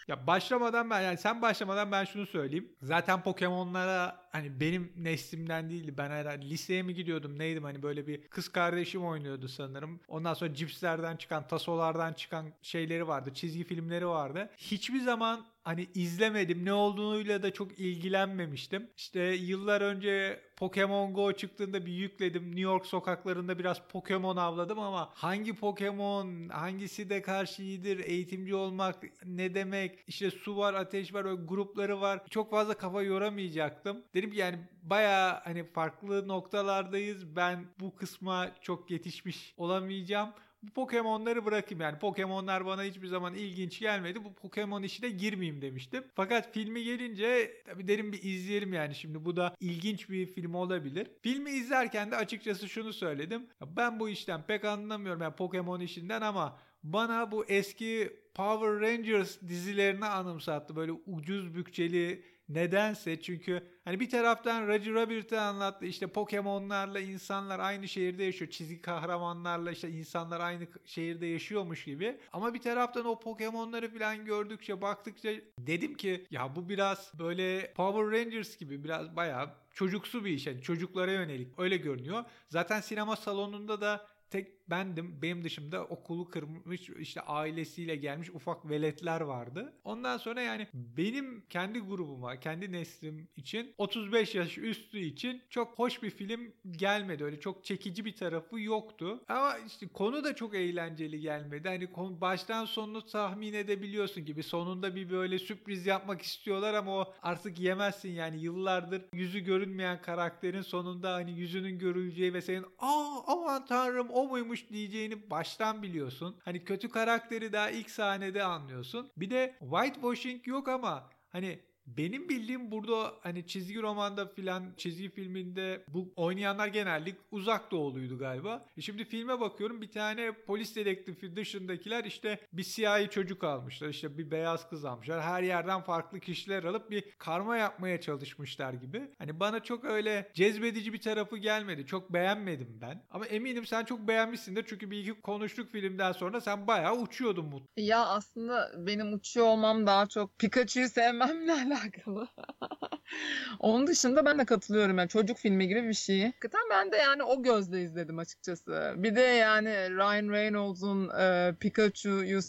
Ya 0.08 0.28
başlamadan 0.28 0.90
ben 0.90 1.02
yani 1.02 1.18
sen 1.18 1.42
başlamadan 1.42 1.92
ben 1.92 2.06
şunu 2.06 2.26
söyleyeyim. 2.26 2.72
Zaten 2.82 3.24
Pokemon'lara 3.24 4.27
hani 4.32 4.60
benim 4.60 4.94
neslimden 4.98 5.70
değildi. 5.70 5.94
Ben 5.98 6.10
herhalde 6.10 6.46
liseye 6.50 6.84
mi 6.84 6.94
gidiyordum 6.94 7.40
neydim 7.40 7.64
hani 7.64 7.84
böyle 7.84 8.08
bir 8.08 8.28
kız 8.28 8.50
kardeşim 8.50 9.06
oynuyordu 9.06 9.48
sanırım. 9.48 10.00
Ondan 10.08 10.34
sonra 10.34 10.54
cipslerden 10.54 11.16
çıkan, 11.16 11.48
tasolardan 11.48 12.14
çıkan 12.14 12.46
şeyleri 12.62 13.08
vardı. 13.08 13.32
Çizgi 13.34 13.64
filmleri 13.64 14.08
vardı. 14.08 14.50
Hiçbir 14.58 15.00
zaman 15.00 15.46
hani 15.68 15.88
izlemedim. 15.96 16.66
Ne 16.66 16.74
olduğuyla 16.74 17.44
da 17.44 17.54
çok 17.54 17.80
ilgilenmemiştim. 17.80 18.90
İşte 18.98 19.20
yıllar 19.22 19.82
önce 19.82 20.40
Pokemon 20.58 21.14
Go 21.14 21.34
çıktığında 21.34 21.86
bir 21.86 21.92
yükledim. 21.92 22.46
New 22.46 22.62
York 22.62 22.86
sokaklarında 22.86 23.60
biraz 23.60 23.82
Pokemon 23.90 24.38
avladım 24.38 24.80
ama 24.80 25.10
hangi 25.14 25.56
Pokemon, 25.56 26.50
hangisi 26.50 27.10
de 27.10 27.22
karşı 27.22 27.62
iyidir, 27.62 28.00
eğitimci 28.00 28.56
olmak 28.56 28.96
ne 29.26 29.56
demek, 29.56 30.00
işte 30.08 30.32
su 30.32 30.58
var, 30.58 30.74
ateş 30.74 31.14
var, 31.14 31.26
o 31.26 31.48
grupları 31.48 32.02
var. 32.02 32.20
Çok 32.30 32.52
fazla 32.52 32.74
kafa 32.74 33.02
yoramayacaktım. 33.02 34.04
Dedim 34.18 34.32
ki 34.32 34.38
yani 34.38 34.58
baya 34.84 35.42
hani 35.44 35.64
farklı 35.64 36.28
noktalardayız. 36.28 37.36
Ben 37.36 37.66
bu 37.80 37.96
kısma 37.96 38.52
çok 38.62 38.92
yetişmiş 38.92 39.54
olamayacağım 39.58 40.30
bu 40.64 40.74
Pokemon'ları 40.74 41.46
bırakayım 41.46 41.82
yani 41.82 42.00
Pokemon'lar 42.00 42.66
bana 42.66 42.84
hiçbir 42.84 43.08
zaman 43.08 43.36
ilginç 43.36 43.80
gelmedi. 43.80 44.24
Bu 44.24 44.34
Pokemon 44.34 44.84
işine 44.84 45.10
girmeyeyim 45.10 45.62
demiştim. 45.62 46.04
Fakat 46.16 46.54
filmi 46.54 46.84
gelince 46.84 47.62
tabii 47.66 47.88
derim 47.88 48.14
bir 48.14 48.24
izleyelim 48.24 48.74
yani 48.74 48.96
şimdi 48.96 49.26
bu 49.26 49.36
da 49.36 49.56
ilginç 49.60 50.10
bir 50.10 50.26
film 50.26 50.54
olabilir. 50.54 51.08
Filmi 51.22 51.52
izlerken 51.52 52.12
de 52.12 52.16
açıkçası 52.16 52.70
şunu 52.70 52.94
söyledim. 52.94 53.48
Ben 53.78 54.00
bu 54.00 54.10
işten 54.10 54.44
pek 54.48 54.66
anlamıyorum 54.66 55.22
yani 55.22 55.36
Pokemon 55.36 55.80
işinden 55.80 56.22
ama 56.22 56.60
bana 56.84 57.32
bu 57.32 57.46
eski 57.46 58.20
Power 58.34 58.80
Rangers 58.82 59.42
dizilerini 59.42 60.06
anımsattı. 60.06 60.76
Böyle 60.76 60.92
ucuz 60.92 61.56
bütçeli 61.56 62.24
Nedense 62.50 63.22
çünkü 63.22 63.64
hani 63.86 64.00
bir 64.00 64.10
taraftan 64.10 64.68
Roger 64.68 64.94
Rabbit'i 64.94 65.40
anlattı 65.40 65.86
işte 65.86 66.08
Pokemon'larla 66.08 67.00
insanlar 67.00 67.60
aynı 67.60 67.88
şehirde 67.88 68.24
yaşıyor. 68.24 68.52
Çizgi 68.52 68.82
kahramanlarla 68.82 69.72
işte 69.72 69.90
insanlar 69.90 70.40
aynı 70.40 70.68
şehirde 70.86 71.26
yaşıyormuş 71.26 71.84
gibi. 71.84 72.18
Ama 72.34 72.54
bir 72.54 72.62
taraftan 72.62 73.06
o 73.06 73.20
Pokemon'ları 73.20 73.94
falan 73.94 74.26
gördükçe 74.26 74.82
baktıkça 74.82 75.30
dedim 75.60 75.94
ki 75.94 76.26
ya 76.32 76.56
bu 76.56 76.70
biraz 76.70 77.12
böyle 77.20 77.74
Power 77.74 78.20
Rangers 78.20 78.58
gibi 78.58 78.84
biraz 78.84 79.16
bayağı 79.16 79.50
çocuksu 79.74 80.26
bir 80.26 80.32
iş. 80.32 80.48
Yani 80.48 80.62
çocuklara 80.62 81.12
yönelik 81.12 81.60
öyle 81.60 81.78
görünüyor. 81.78 82.24
Zaten 82.50 82.82
sinema 82.82 83.16
salonunda 83.16 83.82
da 83.82 84.08
tek 84.30 84.57
bendim. 84.70 85.22
Benim 85.22 85.44
dışımda 85.44 85.86
okulu 85.86 86.30
kırmış 86.30 86.90
işte 86.90 87.22
ailesiyle 87.22 87.96
gelmiş 87.96 88.30
ufak 88.30 88.70
veletler 88.70 89.22
vardı. 89.22 89.74
Ondan 89.84 90.18
sonra 90.18 90.42
yani 90.42 90.68
benim 90.74 91.44
kendi 91.50 91.80
grubuma, 91.80 92.40
kendi 92.40 92.72
neslim 92.72 93.28
için 93.36 93.74
35 93.78 94.36
yaş 94.36 94.58
üstü 94.58 95.00
için 95.00 95.42
çok 95.50 95.80
hoş 95.80 96.04
bir 96.04 96.10
film 96.10 96.54
gelmedi. 96.72 97.24
Öyle 97.24 97.40
çok 97.40 97.64
çekici 97.66 98.06
bir 98.06 98.16
tarafı 98.16 98.60
yoktu. 98.60 99.24
Ama 99.28 99.58
işte 99.68 99.88
konu 99.88 100.24
da 100.24 100.36
çok 100.36 100.56
eğlenceli 100.56 101.20
gelmedi. 101.20 101.68
Hani 101.68 101.92
konu 101.92 102.22
baştan 102.22 102.66
sonunu 102.66 103.06
tahmin 103.06 103.54
edebiliyorsun 103.54 104.26
gibi. 104.26 104.44
Sonunda 104.44 104.96
bir 104.96 105.10
böyle 105.10 105.40
sürpriz 105.40 105.86
yapmak 105.86 106.22
istiyorlar 106.22 106.74
ama 106.74 106.98
o 106.98 107.14
artık 107.22 107.60
yemezsin 107.60 108.12
yani 108.12 108.40
yıllardır 108.40 109.02
yüzü 109.14 109.40
görünmeyen 109.40 110.02
karakterin 110.02 110.62
sonunda 110.62 111.14
hani 111.14 111.32
yüzünün 111.32 111.80
görüleceği 111.80 112.34
ve 112.34 112.42
senin 112.42 112.66
aa 112.80 113.22
aman 113.28 113.66
tanrım 113.66 114.10
o 114.10 114.28
muymuş 114.28 114.57
diyeceğini 114.70 115.30
baştan 115.30 115.84
biliyorsun. 115.84 116.40
Hani 116.46 116.64
kötü 116.64 116.90
karakteri 116.90 117.54
daha 117.54 117.70
ilk 117.70 117.90
sahnede 117.90 118.44
anlıyorsun. 118.44 119.12
Bir 119.18 119.30
de 119.30 119.58
whitewashing 119.60 120.48
yok 120.48 120.68
ama 120.68 121.10
hani 121.30 121.60
benim 121.88 122.30
bildiğim 122.30 122.72
burada 122.72 123.14
hani 123.22 123.48
çizgi 123.48 123.82
romanda 123.82 124.28
filan 124.28 124.74
çizgi 124.78 125.10
filminde 125.10 125.84
bu 125.88 126.14
oynayanlar 126.16 126.68
genellikle 126.68 127.20
uzak 127.32 127.72
doğuluydu 127.72 128.18
galiba. 128.18 128.66
E 128.78 128.82
şimdi 128.82 129.06
filme 129.06 129.40
bakıyorum 129.40 129.82
bir 129.82 129.92
tane 129.92 130.32
polis 130.32 130.76
dedektifi 130.76 131.36
dışındakiler 131.36 132.04
işte 132.04 132.40
bir 132.54 132.64
siyahi 132.64 133.10
çocuk 133.10 133.44
almışlar 133.44 133.90
işte 133.90 134.18
bir 134.18 134.32
beyaz 134.32 134.70
kız 134.70 134.86
almışlar. 134.86 135.22
Her 135.22 135.44
yerden 135.44 135.82
farklı 135.82 136.20
kişiler 136.20 136.64
alıp 136.64 136.92
bir 136.92 137.04
karma 137.18 137.58
yapmaya 137.58 138.02
çalışmışlar 138.02 138.74
gibi. 138.74 139.02
Hani 139.18 139.40
bana 139.40 139.64
çok 139.64 139.86
öyle 139.86 140.32
cezbedici 140.34 140.94
bir 140.94 141.02
tarafı 141.02 141.38
gelmedi. 141.38 141.86
Çok 141.86 142.14
beğenmedim 142.14 142.78
ben. 142.82 143.04
Ama 143.12 143.26
eminim 143.26 143.66
sen 143.66 143.86
çok 143.86 144.08
beğenmişsindir 144.08 144.66
çünkü 144.68 144.92
bir 144.92 145.00
iki 145.00 145.22
konuştuk 145.22 145.72
filmden 145.72 146.12
sonra 146.12 146.42
sen 146.42 146.68
bayağı 146.68 146.98
uçuyordun 146.98 147.46
mutlu. 147.46 147.68
Ya 147.78 148.06
aslında 148.06 148.72
benim 148.78 149.14
uçuyor 149.14 149.46
olmam 149.46 149.88
daha 149.88 150.08
çok 150.08 150.40
Pikachu'yu 150.40 150.90
sevmemle. 150.90 151.77
Onun 153.60 153.88
dışında 153.88 154.26
ben 154.26 154.40
de 154.40 154.46
katılıyorum. 154.46 154.98
Yani 154.98 155.10
çocuk 155.10 155.38
filmi 155.38 155.68
gibi 155.68 155.84
bir 155.88 155.94
şey. 155.94 156.26
Hakikaten 156.26 156.62
ben 156.70 156.92
de 156.92 156.98
yani 156.98 157.24
o 157.24 157.44
gözle 157.44 157.84
izledim 157.84 158.20
açıkçası. 158.20 158.94
Bir 158.98 159.16
de 159.16 159.22
yani 159.22 159.70
Ryan 159.70 160.30
Reynolds'un 160.30 161.10
e, 161.20 161.56
Pikachu'yu 161.60 162.40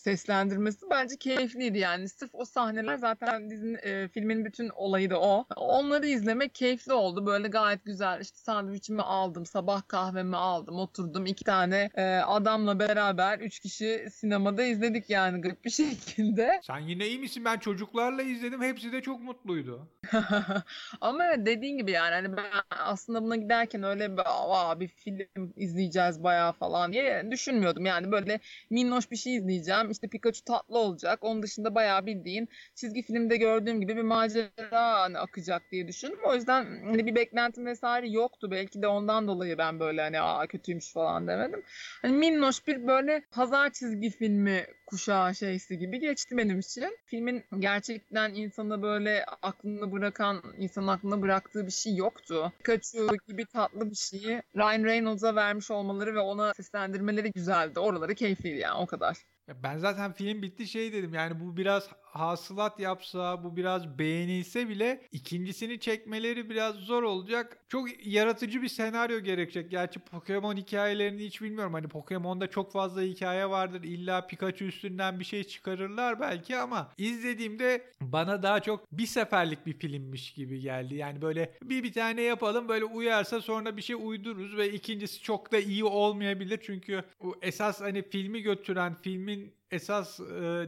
seslendirmesi 0.00 0.86
bence 0.90 1.16
keyifliydi 1.16 1.78
yani. 1.78 2.08
Sırf 2.08 2.30
o 2.32 2.44
sahneler 2.44 2.96
zaten 2.96 3.50
dizinin 3.50 3.78
e, 3.82 4.08
filmin 4.08 4.44
bütün 4.44 4.68
olayı 4.68 5.10
da 5.10 5.20
o. 5.20 5.46
Onları 5.56 6.06
izlemek 6.06 6.54
keyifli 6.54 6.92
oldu. 6.92 7.26
Böyle 7.26 7.48
gayet 7.48 7.84
güzel 7.84 8.20
işte 8.20 8.38
sandviçimi 8.38 9.02
aldım, 9.02 9.46
sabah 9.46 9.88
kahvemi 9.88 10.36
aldım, 10.36 10.78
oturdum 10.78 11.26
iki 11.26 11.44
tane 11.44 11.90
e, 11.94 12.04
adamla 12.04 12.78
beraber 12.78 13.38
üç 13.38 13.60
kişi 13.60 14.06
sinemada 14.12 14.62
izledik 14.62 15.10
yani 15.10 15.40
garip 15.40 15.64
bir 15.64 15.70
şekilde. 15.80 16.60
Sen 16.62 16.78
yine 16.78 17.06
iyi 17.06 17.18
misin? 17.18 17.44
Ben 17.44 17.58
çocuklarla 17.58 18.22
izledim. 18.22 18.62
Hepsi 18.62 18.92
de 18.92 19.02
çok 19.02 19.20
mutluydu. 19.20 19.88
Ama 21.00 21.24
dediğin 21.38 21.78
gibi 21.78 21.90
yani 21.90 22.14
hani 22.14 22.36
ben 22.36 22.44
aslında 22.70 23.22
buna 23.22 23.36
giderken 23.36 23.82
öyle 23.82 24.16
bir, 24.16 24.80
bir 24.80 24.88
film 24.88 25.52
izleyeceğiz 25.56 26.22
bayağı 26.22 26.52
falan 26.52 26.92
diye 26.92 27.30
düşünmüyordum. 27.30 27.86
Yani 27.86 28.12
böyle 28.12 28.40
minnoş 28.70 29.10
bir 29.10 29.16
şey 29.16 29.36
izleyeceğim. 29.36 29.89
İşte 29.90 30.08
Pikachu 30.08 30.44
tatlı 30.44 30.78
olacak. 30.78 31.18
Onun 31.22 31.42
dışında 31.42 31.74
bayağı 31.74 32.06
bildiğin 32.06 32.48
çizgi 32.74 33.02
filmde 33.02 33.36
gördüğüm 33.36 33.80
gibi 33.80 33.96
bir 33.96 34.02
macera 34.02 35.00
hani 35.00 35.18
akacak 35.18 35.62
diye 35.72 35.88
düşündüm. 35.88 36.18
O 36.24 36.34
yüzden 36.34 36.64
hani 36.84 37.06
bir 37.06 37.14
beklentim 37.14 37.66
vesaire 37.66 38.08
yoktu. 38.08 38.50
Belki 38.50 38.82
de 38.82 38.86
ondan 38.86 39.28
dolayı 39.28 39.58
ben 39.58 39.80
böyle 39.80 40.00
hani 40.00 40.20
aa 40.20 40.46
kötüymüş 40.46 40.92
falan 40.92 41.26
demedim. 41.26 41.62
Hani 42.02 42.12
minnoş 42.12 42.66
bir 42.66 42.86
böyle 42.86 43.22
pazar 43.30 43.70
çizgi 43.70 44.10
filmi 44.10 44.66
kuşağı 44.86 45.34
şeysi 45.34 45.78
gibi 45.78 46.00
geçti 46.00 46.36
benim 46.36 46.58
için. 46.58 46.98
Filmin 47.06 47.44
gerçekten 47.58 48.34
insanı 48.34 48.82
böyle 48.82 49.24
aklını 49.42 49.92
bırakan, 49.92 50.42
insanın 50.58 50.88
aklına 50.88 51.22
bıraktığı 51.22 51.66
bir 51.66 51.72
şey 51.72 51.94
yoktu. 51.94 52.52
Pikachu 52.58 53.08
gibi 53.28 53.46
tatlı 53.46 53.90
bir 53.90 53.96
şeyi 53.96 54.42
Ryan 54.56 54.84
Reynolds'a 54.84 55.34
vermiş 55.34 55.70
olmaları 55.70 56.14
ve 56.14 56.20
ona 56.20 56.54
seslendirmeleri 56.54 57.32
güzeldi. 57.32 57.80
Oraları 57.80 58.14
keyifliydi 58.14 58.58
yani 58.58 58.78
o 58.82 58.86
kadar. 58.86 59.16
Ben 59.62 59.78
zaten 59.78 60.12
film 60.12 60.42
bitti 60.42 60.66
şey 60.66 60.92
dedim 60.92 61.14
yani 61.14 61.40
bu 61.40 61.56
biraz 61.56 61.88
hasılat 62.02 62.80
yapsa 62.80 63.44
bu 63.44 63.56
biraz 63.56 63.98
beğenilse 63.98 64.68
bile 64.68 65.00
ikincisini 65.12 65.80
çekmeleri 65.80 66.50
biraz 66.50 66.74
zor 66.74 67.02
olacak. 67.02 67.58
Çok 67.68 68.06
yaratıcı 68.06 68.62
bir 68.62 68.68
senaryo 68.68 69.20
gerekecek. 69.20 69.70
Gerçi 69.70 70.00
Pokemon 70.00 70.56
hikayelerini 70.56 71.24
hiç 71.24 71.42
bilmiyorum. 71.42 71.74
Hani 71.74 71.88
Pokemon'da 71.88 72.46
çok 72.50 72.72
fazla 72.72 73.02
hikaye 73.02 73.50
vardır. 73.50 73.82
İlla 73.82 74.26
Pikachu 74.26 74.64
üstünden 74.64 75.20
bir 75.20 75.24
şey 75.24 75.44
çıkarırlar 75.44 76.20
belki 76.20 76.56
ama 76.56 76.92
izlediğimde 76.98 77.84
bana 78.00 78.42
daha 78.42 78.60
çok 78.60 78.92
bir 78.92 79.06
seferlik 79.06 79.66
bir 79.66 79.72
filmmiş 79.72 80.34
gibi 80.34 80.60
geldi. 80.60 80.94
Yani 80.94 81.22
böyle 81.22 81.54
bir 81.62 81.82
bir 81.82 81.92
tane 81.92 82.22
yapalım 82.22 82.68
böyle 82.68 82.84
uyarsa 82.84 83.40
sonra 83.40 83.76
bir 83.76 83.82
şey 83.82 83.96
uydururuz 83.96 84.56
ve 84.56 84.72
ikincisi 84.72 85.22
çok 85.22 85.52
da 85.52 85.58
iyi 85.58 85.84
olmayabilir. 85.84 86.60
Çünkü 86.62 87.04
esas 87.42 87.80
hani 87.80 88.02
filmi 88.02 88.42
götüren 88.42 88.94
filmin 89.02 89.39
esas 89.70 90.20
e, 90.20 90.24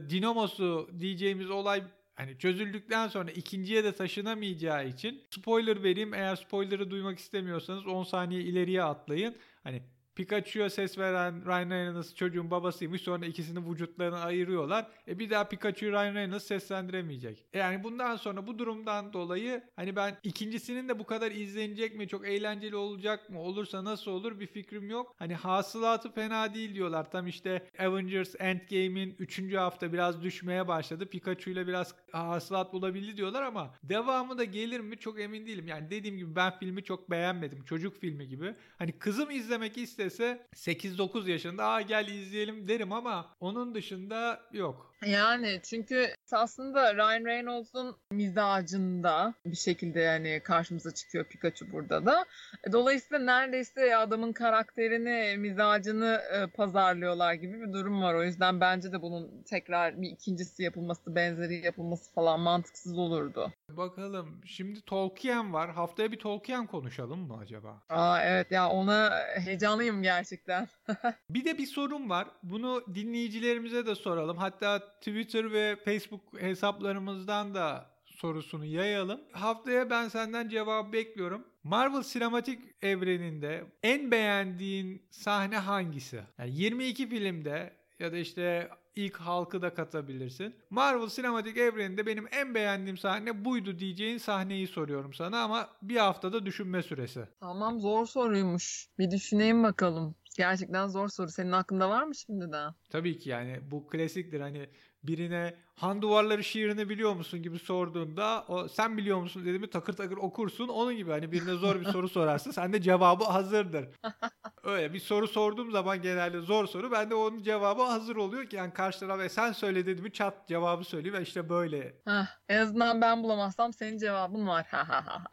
dinamosu 0.09 0.89
diyeceğimiz 0.99 1.49
olay 1.49 1.83
hani 2.15 2.37
çözüldükten 2.37 3.07
sonra 3.07 3.31
ikinciye 3.31 3.83
de 3.83 3.91
taşınamayacağı 3.91 4.87
için 4.87 5.21
spoiler 5.29 5.83
vereyim. 5.83 6.13
Eğer 6.13 6.35
spoiler'ı 6.35 6.91
duymak 6.91 7.19
istemiyorsanız 7.19 7.87
10 7.87 8.03
saniye 8.03 8.41
ileriye 8.41 8.83
atlayın. 8.83 9.35
Hani 9.63 9.83
Pikachu'ya 10.15 10.69
ses 10.69 10.97
veren 10.97 11.45
Ryan 11.45 11.69
Reynolds 11.69 12.15
çocuğun 12.15 12.51
babasıymış. 12.51 13.01
Sonra 13.01 13.25
ikisini 13.25 13.71
vücutlarını 13.71 14.19
ayırıyorlar. 14.19 14.87
E 15.07 15.19
bir 15.19 15.29
daha 15.29 15.47
Pikachu'yu 15.49 15.91
Ryan 15.91 16.15
Reynolds 16.15 16.43
seslendiremeyecek. 16.43 17.45
E 17.53 17.59
yani 17.59 17.83
bundan 17.83 18.15
sonra 18.15 18.47
bu 18.47 18.59
durumdan 18.59 19.13
dolayı 19.13 19.63
hani 19.75 19.95
ben 19.95 20.17
ikincisinin 20.23 20.89
de 20.89 20.99
bu 20.99 21.05
kadar 21.05 21.31
izlenecek 21.31 21.95
mi? 21.95 22.07
Çok 22.07 22.27
eğlenceli 22.27 22.75
olacak 22.75 23.29
mı? 23.29 23.39
Olursa 23.39 23.83
nasıl 23.83 24.11
olur? 24.11 24.39
Bir 24.39 24.47
fikrim 24.47 24.89
yok. 24.89 25.15
Hani 25.19 25.35
hasılatı 25.35 26.11
fena 26.11 26.53
değil 26.53 26.75
diyorlar. 26.75 27.11
Tam 27.11 27.27
işte 27.27 27.67
Avengers 27.79 28.35
Endgame'in 28.39 29.15
3. 29.19 29.53
hafta 29.53 29.93
biraz 29.93 30.23
düşmeye 30.23 30.67
başladı. 30.67 31.09
Pikachu 31.09 31.49
ile 31.49 31.67
biraz 31.67 31.95
hasılat 32.11 32.73
bulabildi 32.73 33.17
diyorlar 33.17 33.43
ama 33.43 33.73
devamı 33.83 34.37
da 34.37 34.43
gelir 34.43 34.79
mi? 34.79 34.97
Çok 34.97 35.19
emin 35.19 35.45
değilim. 35.45 35.67
Yani 35.67 35.89
dediğim 35.89 36.17
gibi 36.17 36.35
ben 36.35 36.59
filmi 36.59 36.83
çok 36.83 37.11
beğenmedim. 37.11 37.63
Çocuk 37.63 38.01
filmi 38.01 38.27
gibi. 38.27 38.55
Hani 38.77 38.91
kızım 38.91 39.31
izlemek 39.31 39.77
istedim 39.77 40.02
istese 40.05 40.47
8-9 40.55 41.29
yaşında 41.29 41.65
aa 41.65 41.81
gel 41.81 42.07
izleyelim 42.07 42.67
derim 42.67 42.91
ama 42.91 43.35
onun 43.39 43.75
dışında 43.75 44.41
yok. 44.51 44.93
Yani 45.05 45.59
çünkü 45.63 46.15
aslında 46.33 46.95
Ryan 46.95 47.25
Reynolds'un 47.25 47.95
mizacında 48.11 49.33
bir 49.45 49.55
şekilde 49.55 49.99
yani 49.99 50.41
karşımıza 50.43 50.93
çıkıyor 50.93 51.25
Pikachu 51.25 51.71
burada 51.71 52.05
da. 52.05 52.25
E, 52.67 52.71
dolayısıyla 52.71 53.25
neredeyse 53.25 53.97
adamın 53.97 54.33
karakterini, 54.33 55.37
mizacını 55.37 56.21
e, 56.33 56.47
pazarlıyorlar 56.47 57.33
gibi 57.33 57.61
bir 57.61 57.73
durum 57.73 58.01
var. 58.01 58.13
O 58.13 58.23
yüzden 58.23 58.61
bence 58.61 58.91
de 58.91 59.01
bunun 59.01 59.43
tekrar 59.43 60.01
bir 60.01 60.09
ikincisi 60.09 60.63
yapılması, 60.63 61.15
benzeri 61.15 61.65
yapılması 61.65 62.13
falan 62.13 62.39
mantıksız 62.39 62.97
olurdu. 62.97 63.51
Bakalım. 63.69 64.41
Şimdi 64.45 64.81
Tolkien 64.81 65.53
var. 65.53 65.71
Haftaya 65.71 66.11
bir 66.11 66.19
Tolkien 66.19 66.67
konuşalım 66.67 67.19
mı 67.19 67.37
acaba? 67.41 67.81
Aa 67.89 68.21
evet 68.23 68.51
ya 68.51 68.69
ona 68.69 69.11
heyecanlıyım 69.45 70.03
gerçekten. 70.03 70.67
bir 71.29 71.45
de 71.45 71.57
bir 71.57 71.65
sorun 71.65 72.09
var. 72.09 72.27
Bunu 72.43 72.83
dinleyicilerimize 72.95 73.85
de 73.85 73.95
soralım. 73.95 74.37
Hatta 74.37 74.79
Twitter 74.79 75.51
ve 75.51 75.75
Facebook 75.85 76.22
hesaplarımızdan 76.39 77.55
da 77.55 77.89
sorusunu 78.05 78.65
yayalım. 78.65 79.21
Haftaya 79.31 79.89
ben 79.89 80.07
senden 80.07 80.49
cevabı 80.49 80.93
bekliyorum. 80.93 81.43
Marvel 81.63 82.03
sinematik 82.03 82.59
evreninde 82.81 83.63
en 83.83 84.11
beğendiğin 84.11 85.05
sahne 85.11 85.57
hangisi? 85.57 86.21
Yani 86.37 86.51
22 86.51 87.09
filmde 87.09 87.73
ya 87.99 88.11
da 88.11 88.17
işte 88.17 88.69
ilk 88.95 89.17
halkı 89.17 89.61
da 89.61 89.73
katabilirsin. 89.73 90.55
Marvel 90.69 91.09
sinematik 91.09 91.57
evreninde 91.57 92.05
benim 92.05 92.27
en 92.31 92.55
beğendiğim 92.55 92.97
sahne 92.97 93.45
buydu 93.45 93.79
diyeceğin 93.79 94.17
sahneyi 94.17 94.67
soruyorum 94.67 95.13
sana 95.13 95.43
ama 95.43 95.69
bir 95.81 95.97
haftada 95.97 96.45
düşünme 96.45 96.83
süresi. 96.83 97.27
Tamam 97.39 97.79
zor 97.79 98.05
soruymuş. 98.05 98.87
Bir 98.99 99.11
düşüneyim 99.11 99.63
bakalım. 99.63 100.15
Gerçekten 100.37 100.87
zor 100.87 101.07
soru. 101.09 101.29
Senin 101.29 101.51
aklında 101.51 101.89
var 101.89 102.03
mı 102.03 102.15
şimdi 102.15 102.51
de? 102.51 102.63
Tabii 102.89 103.17
ki 103.17 103.29
yani 103.29 103.59
bu 103.71 103.87
klasiktir. 103.87 104.39
Hani 104.39 104.69
birine 105.03 105.53
Han 105.75 106.01
Duvarları 106.01 106.43
şiirini 106.43 106.89
biliyor 106.89 107.15
musun 107.15 107.43
gibi 107.43 107.59
sorduğunda 107.59 108.45
o 108.47 108.67
sen 108.67 108.97
biliyor 108.97 109.21
musun 109.21 109.41
dediğimi 109.41 109.69
takır 109.69 109.93
takır 109.93 110.17
okursun. 110.17 110.67
Onun 110.67 110.95
gibi 110.95 111.11
hani 111.11 111.31
birine 111.31 111.53
zor 111.53 111.79
bir 111.79 111.85
soru 111.85 112.09
sorarsın. 112.09 112.51
Sen 112.51 112.73
de 112.73 112.81
cevabı 112.81 113.23
hazırdır. 113.23 113.89
Öyle 114.63 114.93
bir 114.93 114.99
soru 114.99 115.27
sorduğum 115.27 115.71
zaman 115.71 116.01
genelde 116.01 116.41
zor 116.41 116.67
soru. 116.67 116.91
Ben 116.91 117.09
de 117.09 117.15
onun 117.15 117.43
cevabı 117.43 117.81
hazır 117.81 118.15
oluyor 118.15 118.45
ki 118.45 118.55
yani 118.55 118.73
karşı 118.73 118.99
taraf 118.99 119.21
e, 119.21 119.29
sen 119.29 119.51
söyle 119.51 119.85
dediğimi 119.85 120.11
çat 120.11 120.47
cevabı 120.47 120.83
söyleyeyim 120.83 121.17
ve 121.17 121.21
işte 121.21 121.49
böyle. 121.49 121.95
Heh, 122.05 122.25
en 122.49 122.59
azından 122.59 123.01
ben 123.01 123.23
bulamazsam 123.23 123.73
senin 123.73 123.97
cevabın 123.97 124.47
var. 124.47 124.67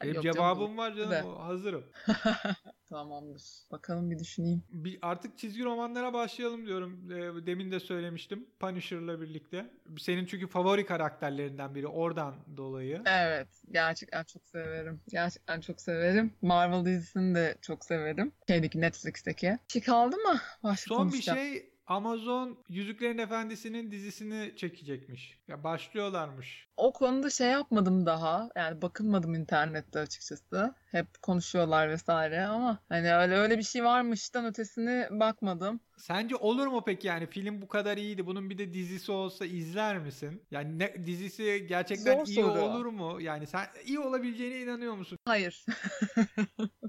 Benim 0.03 0.15
Yok, 0.15 0.23
cevabım 0.23 0.77
canım, 0.77 0.79
var 0.79 0.95
canım. 0.95 1.37
Hazırım. 1.37 1.85
Tamamdır. 2.91 3.43
Bakalım 3.71 4.11
bir 4.11 4.19
düşüneyim. 4.19 4.63
Bir 4.71 4.99
artık 5.03 5.39
çizgi 5.39 5.65
romanlara 5.65 6.13
başlayalım 6.13 6.67
diyorum. 6.67 7.11
E, 7.11 7.47
demin 7.47 7.71
de 7.71 7.81
söylemiştim. 7.81 8.47
Punisher'la 8.61 9.21
birlikte. 9.21 9.71
Senin 9.99 10.27
çünkü 10.27 10.47
favori 10.47 10.87
karakterlerinden 10.87 11.75
biri 11.75 11.87
oradan 11.87 12.35
dolayı. 12.57 13.03
Evet. 13.07 13.49
Gerçekten 13.71 14.25
çok 14.25 14.49
severim. 14.49 15.01
Gerçekten 15.09 15.61
çok 15.61 15.81
severim. 15.81 16.33
Marvel 16.43 16.85
dizisini 16.85 17.35
de 17.35 17.59
çok 17.61 17.85
severim. 17.85 18.33
Şeydeki 18.49 18.81
Netflix'teki. 18.81 19.59
Şey 19.69 19.83
kaldı 19.83 20.17
mı? 20.17 20.41
Başka 20.63 20.95
Son 20.95 21.13
bir 21.13 21.23
şey 21.23 21.70
Amazon 21.91 22.59
Yüzüklerin 22.69 23.19
Efendisi'nin 23.19 23.91
dizisini 23.91 24.57
çekecekmiş. 24.57 25.39
Ya 25.49 25.65
başlıyorlarmış. 25.65 26.67
O 26.77 26.93
konuda 26.93 27.31
şey 27.31 27.49
yapmadım 27.49 28.07
daha. 28.07 28.49
Yani 28.57 28.83
bakınmadım 28.83 29.35
internette 29.35 29.99
açıkçası. 29.99 30.75
Hep 30.91 31.07
konuşuyorlar 31.23 31.89
vesaire 31.91 32.45
ama 32.45 32.79
hani 32.89 33.15
öyle 33.15 33.35
öyle 33.35 33.59
bir 33.59 33.63
şey 33.63 33.85
varmıştan 33.85 34.45
ötesini 34.47 35.07
bakmadım. 35.11 35.81
Sence 35.97 36.37
olur 36.37 36.67
mu 36.67 36.83
peki 36.87 37.07
yani 37.07 37.27
film 37.27 37.63
bu 37.63 37.69
kadar 37.69 37.97
iyiydi. 37.97 38.27
Bunun 38.27 38.51
bir 38.51 38.59
de 38.59 38.75
dizisi 38.75 39.13
olsa 39.13 39.47
izler 39.47 39.99
misin? 39.99 40.43
Yani 40.51 40.79
ne, 40.79 41.07
dizisi 41.07 41.67
gerçekten 41.69 42.19
Zor 42.19 42.27
iyi 42.27 42.35
soru. 42.35 42.61
olur 42.61 42.87
mu? 42.87 43.21
Yani 43.21 43.47
sen 43.47 43.67
iyi 43.85 43.99
olabileceğine 43.99 44.61
inanıyor 44.61 44.95
musun? 44.95 45.19
Hayır. 45.25 45.65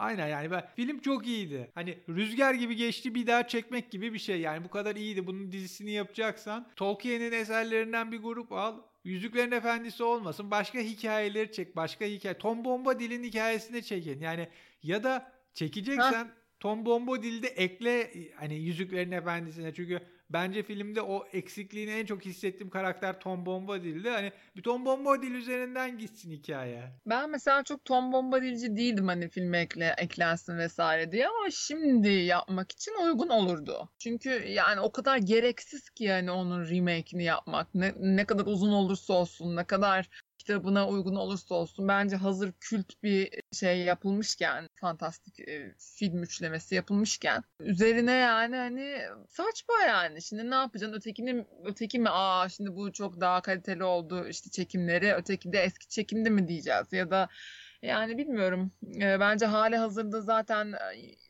Aynen 0.00 0.28
yani 0.28 0.50
ben, 0.50 0.64
film 0.76 1.00
çok 1.00 1.26
iyiydi. 1.26 1.70
Hani 1.74 1.98
rüzgar 2.08 2.54
gibi 2.54 2.76
geçti 2.76 3.14
bir 3.14 3.26
daha 3.26 3.48
çekmek 3.48 3.90
gibi 3.90 4.12
bir 4.14 4.18
şey. 4.18 4.40
Yani 4.40 4.64
bu 4.64 4.70
kadar 4.70 4.96
iyiydi. 4.96 5.26
Bunun 5.26 5.52
dizisini 5.52 5.90
yapacaksan 5.90 6.66
Tolkien'in 6.76 7.32
eserlerinden 7.32 8.12
bir 8.12 8.18
grup 8.18 8.52
al. 8.52 8.78
Yüzüklerin 9.04 9.52
Efendisi 9.52 10.02
olmasın. 10.02 10.50
Başka 10.50 10.78
hikayeleri 10.78 11.52
çek. 11.52 11.76
Başka 11.76 12.04
hikaye. 12.04 12.38
Tom 12.38 12.64
Bomba 12.64 12.98
dilin 12.98 13.24
hikayesini 13.24 13.82
çekin. 13.82 14.20
Yani 14.20 14.48
ya 14.82 15.04
da 15.04 15.32
çekeceksen 15.54 16.24
ha. 16.24 16.28
Tom 16.60 16.86
Bombo 16.86 17.22
dilde 17.22 17.48
ekle 17.48 18.12
hani 18.36 18.54
Yüzüklerin 18.54 19.12
Efendisi'ne. 19.12 19.74
Çünkü 19.74 20.00
Bence 20.32 20.62
filmde 20.62 21.02
o 21.02 21.26
eksikliğini 21.32 21.90
en 21.90 22.06
çok 22.06 22.24
hissettiğim 22.24 22.70
karakter 22.70 23.20
Tom 23.20 23.46
Bombadil'di. 23.46 24.08
Hani 24.10 24.32
bir 24.56 24.62
Tom 24.62 24.84
Bombadil 24.84 25.34
üzerinden 25.34 25.98
gitsin 25.98 26.30
hikaye. 26.30 26.82
Ben 27.06 27.30
mesela 27.30 27.62
çok 27.64 27.84
Tom 27.84 28.12
Bombadil'ci 28.12 28.76
değildim 28.76 29.08
hani 29.08 29.28
filme 29.28 29.58
ekle, 29.58 29.94
eklensin 29.98 30.58
vesaire 30.58 31.12
diye 31.12 31.28
ama 31.28 31.50
şimdi 31.50 32.08
yapmak 32.08 32.72
için 32.72 32.92
uygun 33.04 33.28
olurdu. 33.28 33.88
Çünkü 33.98 34.30
yani 34.48 34.80
o 34.80 34.92
kadar 34.92 35.16
gereksiz 35.16 35.90
ki 35.90 36.04
yani 36.04 36.30
onun 36.30 36.70
remake'ini 36.70 37.24
yapmak. 37.24 37.74
Ne, 37.74 37.94
ne 38.00 38.24
kadar 38.24 38.46
uzun 38.46 38.72
olursa 38.72 39.12
olsun, 39.12 39.56
ne 39.56 39.64
kadar 39.64 40.08
kitabına 40.50 40.88
uygun 40.88 41.14
olursa 41.14 41.54
olsun 41.54 41.88
bence 41.88 42.16
hazır 42.16 42.52
kült 42.60 43.02
bir 43.02 43.30
şey 43.52 43.78
yapılmışken 43.78 44.68
fantastik 44.80 45.40
e, 45.40 45.74
film 45.78 46.22
üçlemesi 46.22 46.74
yapılmışken 46.74 47.44
üzerine 47.60 48.12
yani 48.12 48.56
hani 48.56 48.98
saçma 49.28 49.74
yani. 49.88 50.22
Şimdi 50.22 50.50
ne 50.50 50.54
yapacaksın? 50.54 50.96
Ötekini 50.96 51.46
öteki 51.64 51.98
mi? 51.98 52.08
Aa 52.10 52.48
şimdi 52.48 52.76
bu 52.76 52.92
çok 52.92 53.20
daha 53.20 53.40
kaliteli 53.40 53.84
oldu 53.84 54.26
işte 54.28 54.50
çekimleri. 54.50 55.14
Öteki 55.14 55.52
de 55.52 55.58
eski 55.58 55.88
çekimdi 55.88 56.30
mi 56.30 56.48
diyeceğiz? 56.48 56.92
Ya 56.92 57.10
da 57.10 57.28
yani 57.82 58.18
bilmiyorum. 58.18 58.72
E, 59.00 59.20
bence 59.20 59.46
hali 59.46 59.76
hazırda 59.76 60.20
zaten 60.20 60.74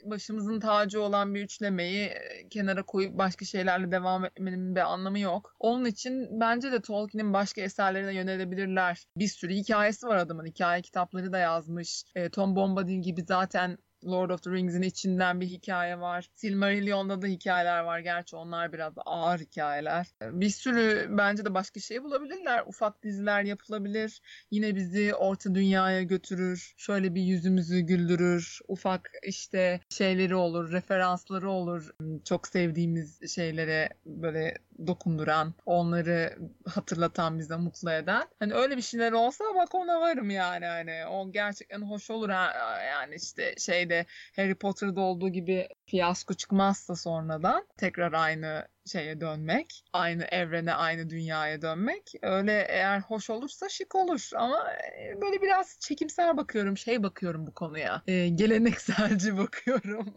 başımızın 0.05 0.61
tacı 0.61 1.03
olan 1.03 1.35
bir 1.35 1.45
üçlemeyi 1.45 2.05
e, 2.07 2.49
kenara 2.49 2.83
koyup 2.83 3.19
başka 3.19 3.45
şeylerle 3.45 3.93
devam 3.93 4.25
etmenin 4.25 4.77
bir 4.77 4.81
anlamı 4.93 5.19
yok. 5.19 5.55
Onun 5.61 5.85
için 5.85 6.41
bence 6.41 6.73
de 6.73 6.83
Tolkien'in 6.83 7.33
başka 7.33 7.61
eserlerine 7.61 8.15
yönelebilirler. 8.15 9.07
Bir 9.17 9.29
sürü 9.29 9.55
hikayesi 9.55 10.07
var 10.07 10.17
adamın. 10.17 10.47
Hikaye 10.47 10.83
kitapları 10.83 11.33
da 11.33 11.39
yazmış. 11.39 12.05
E, 12.15 12.29
Tom 12.31 12.57
Bombadil 12.57 13.03
gibi 13.03 13.23
zaten 13.23 13.79
Lord 14.07 14.31
of 14.31 14.43
the 14.43 14.51
Rings'in 14.51 14.83
içinden 14.83 15.41
bir 15.41 15.47
hikaye 15.47 16.01
var. 16.01 16.31
Silmarillion'da 16.35 17.23
da 17.23 17.27
hikayeler 17.27 17.81
var. 17.81 17.99
Gerçi 17.99 18.37
onlar 18.37 18.73
biraz 18.73 18.93
ağır 18.97 19.39
hikayeler. 19.39 20.07
Bir 20.23 20.51
sürü 20.51 21.09
bence 21.11 21.45
de 21.45 21.55
başka 21.55 21.81
şey 21.81 22.03
bulabilirler. 22.03 22.63
Ufak 22.67 23.03
diziler 23.03 23.43
yapılabilir. 23.43 24.21
Yine 24.51 24.77
bizi 24.77 25.15
orta 25.15 25.55
dünyaya 25.55 26.03
götürür. 26.03 26.75
Şöyle 26.77 27.15
bir 27.15 27.23
yüzümüzü 27.23 27.81
güldürür. 27.81 28.59
Ufak 28.69 29.11
işte 29.23 29.81
şeyleri 29.89 30.35
olur, 30.35 30.73
referansları 30.73 31.51
olur. 31.51 31.91
Çok 32.25 32.49
sevdiğimiz 32.49 33.35
şeylere 33.35 33.89
böyle 34.07 34.55
dokunduran, 34.87 35.55
onları 35.66 36.39
hatırlatan 36.68 37.39
bize 37.39 37.57
mutlu 37.57 37.91
eden. 37.93 38.28
Hani 38.39 38.55
öyle 38.55 38.76
bir 38.76 38.83
şeyler 38.83 39.12
olsa 39.12 39.45
bak 39.55 39.74
ona 39.74 40.01
varım 40.01 40.31
yani 40.31 40.66
hani 40.66 41.07
o 41.07 41.33
gerçekten 41.33 41.83
hoş 41.83 42.11
olur 42.11 42.28
ha. 42.28 42.53
yani 42.87 43.14
işte 43.14 43.55
şeyde 43.59 44.07
Harry 44.37 44.55
Potter'da 44.55 45.01
olduğu 45.01 45.28
gibi 45.28 45.68
fiyasko 45.87 46.35
çıkmazsa 46.35 46.97
sonradan 46.97 47.66
tekrar 47.76 48.12
aynı 48.12 48.68
şeye 48.93 49.20
dönmek, 49.20 49.84
aynı 49.93 50.24
evrene, 50.24 50.74
aynı 50.74 51.11
dünyaya 51.11 51.62
dönmek 51.62 52.12
öyle 52.22 52.66
eğer 52.68 53.01
hoş 53.01 53.30
olursa 53.30 53.68
şık 53.68 53.95
olur 53.95 54.30
ama 54.36 54.72
e, 54.72 55.20
böyle 55.20 55.43
biraz 55.43 55.78
çekimsel 55.80 56.36
bakıyorum, 56.36 56.76
şey 56.76 57.03
bakıyorum 57.03 57.47
bu 57.47 57.55
konuya. 57.55 58.03
E, 58.07 58.28
gelenekselci 58.28 59.38
bakıyorum. 59.38 60.14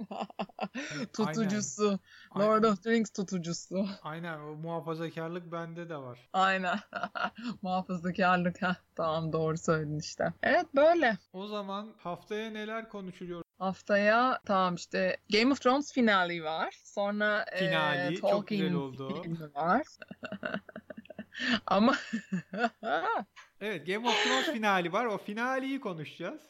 tutucusu. 1.14 2.00
Aynen. 2.32 2.48
Lord 2.48 2.64
of 2.64 2.84
the 2.84 2.92
Rings 2.92 3.10
tutucusu. 3.10 3.88
Aynen 4.04 4.40
o 4.40 4.56
muhafazakarlık 4.56 5.52
bende 5.52 5.90
de 5.90 5.98
var. 5.98 6.30
Aynen. 6.34 6.80
muhafazakarlık 7.62 8.62
ha. 8.62 8.76
Tamam 8.96 9.34
doğru 9.34 9.58
söyledin 9.58 10.00
işte. 10.00 10.34
Evet 10.44 10.66
böyle. 10.76 11.18
O 11.34 11.48
zaman 11.48 11.94
haftaya 11.98 12.50
neler 12.50 12.90
konuşuluyor? 12.90 13.43
Haftaya 13.64 14.40
tamam 14.46 14.76
işte 14.76 15.18
Game 15.30 15.52
of 15.52 15.62
Thrones 15.62 15.94
finali 15.94 16.44
var. 16.44 16.76
Sonra 16.84 17.46
finali 17.60 18.14
e, 18.14 18.20
Tolkien 18.20 18.30
çok 18.30 18.48
güzel 18.48 18.76
oldu. 18.76 19.52
var. 19.56 19.88
Ama 21.68 21.96
Evet 23.62 23.88
Game 23.88 24.08
of 24.08 24.24
Thrones 24.24 24.46
finali 24.54 24.94
var. 24.94 25.06
O 25.06 25.18
finaliyi 25.18 25.80
konuşacağız. 25.80 26.42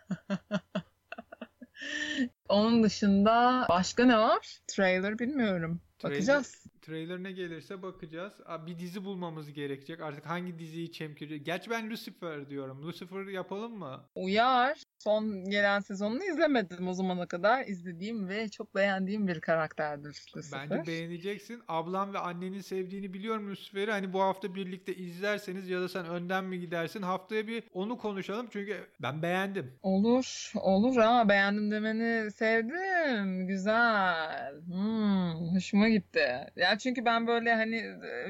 Onun 2.49 2.83
dışında 2.83 3.65
başka 3.69 4.05
ne 4.05 4.17
var? 4.17 4.59
Trailer 4.67 5.19
bilmiyorum. 5.19 5.81
Trailer, 5.99 6.17
Bakacağız. 6.17 6.62
Trailer 6.83 7.23
ne 7.23 7.31
gelirse 7.31 7.81
bakacağız. 7.81 8.33
Bir 8.67 8.79
dizi 8.79 9.05
bulmamız 9.05 9.53
gerekecek. 9.53 10.01
Artık 10.01 10.25
hangi 10.25 10.59
diziyi 10.59 10.91
çemkirecek? 10.91 11.45
Gerçi 11.45 11.69
ben 11.69 11.89
Lucifer 11.89 12.49
diyorum. 12.49 12.83
Lucifer 12.83 13.25
yapalım 13.27 13.77
mı? 13.77 14.03
Uyar. 14.15 14.83
Son 14.99 15.49
gelen 15.49 15.79
sezonunu 15.79 16.23
izlemedim 16.23 16.87
o 16.87 16.93
zamana 16.93 17.27
kadar. 17.27 17.65
izlediğim 17.65 18.29
ve 18.29 18.49
çok 18.49 18.75
beğendiğim 18.75 19.27
bir 19.27 19.41
karakterdir 19.41 20.25
Lucifer. 20.35 20.69
Bence 20.69 20.87
beğeneceksin. 20.87 21.61
Ablam 21.67 22.13
ve 22.13 22.19
annenin 22.19 22.61
sevdiğini 22.61 23.13
biliyorum 23.13 23.49
Lucifer'i. 23.51 23.91
Hani 23.91 24.13
bu 24.13 24.21
hafta 24.21 24.55
birlikte 24.55 24.95
izlerseniz 24.95 25.69
ya 25.69 25.81
da 25.81 25.89
sen 25.89 26.05
önden 26.05 26.43
mi 26.43 26.59
gidersin? 26.59 27.01
Haftaya 27.01 27.47
bir 27.47 27.63
onu 27.73 27.97
konuşalım. 27.97 28.47
Çünkü 28.51 28.87
ben 29.01 29.21
beğendim. 29.21 29.71
Olur. 29.83 30.51
Olur 30.55 30.95
ha. 30.97 31.29
Beğendim 31.29 31.71
demeni 31.71 32.31
sevdim. 32.31 33.47
Güzel. 33.47 34.53
Hmm, 34.65 35.33
hoşuma 35.55 35.89
gitti. 35.89 36.29
Ya 36.55 36.72
çünkü 36.77 37.05
ben 37.05 37.27
böyle 37.27 37.53
hani 37.53 37.83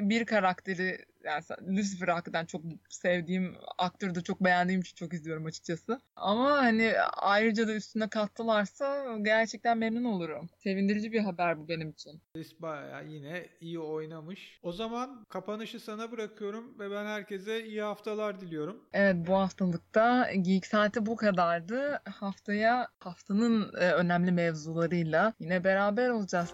bir 0.09 0.25
karakteri 0.25 1.05
yani 1.23 1.43
Lucifer 1.77 2.07
hakikaten 2.07 2.45
çok 2.45 2.61
sevdiğim 2.89 3.55
aktörü 3.77 4.15
de 4.15 4.21
çok 4.21 4.43
beğendiğim 4.43 4.81
için 4.81 4.95
çok 4.95 5.13
izliyorum 5.13 5.45
açıkçası. 5.45 5.99
Ama 6.15 6.51
hani 6.51 6.93
ayrıca 7.17 7.67
da 7.67 7.73
üstüne 7.73 8.09
kattılarsa 8.09 9.17
gerçekten 9.21 9.77
memnun 9.77 10.03
olurum. 10.03 10.49
Sevindirici 10.57 11.11
bir 11.11 11.19
haber 11.19 11.59
bu 11.59 11.69
benim 11.69 11.89
için. 11.89 12.21
Chris 12.35 12.61
bayağı 12.61 13.07
yine 13.07 13.45
iyi 13.61 13.79
oynamış. 13.79 14.59
O 14.63 14.71
zaman 14.71 15.25
kapanışı 15.29 15.79
sana 15.79 16.11
bırakıyorum 16.11 16.79
ve 16.79 16.91
ben 16.91 17.05
herkese 17.05 17.65
iyi 17.65 17.81
haftalar 17.81 18.41
diliyorum. 18.41 18.83
Evet 18.93 19.15
bu 19.27 19.33
haftalıkta 19.33 20.31
Geek 20.41 20.65
Saati 20.65 21.05
bu 21.05 21.15
kadardı. 21.15 22.01
Haftaya 22.09 22.87
haftanın 22.99 23.73
e, 23.79 23.91
önemli 23.91 24.31
mevzularıyla 24.31 25.33
yine 25.39 25.63
beraber 25.63 26.09
olacağız. 26.09 26.53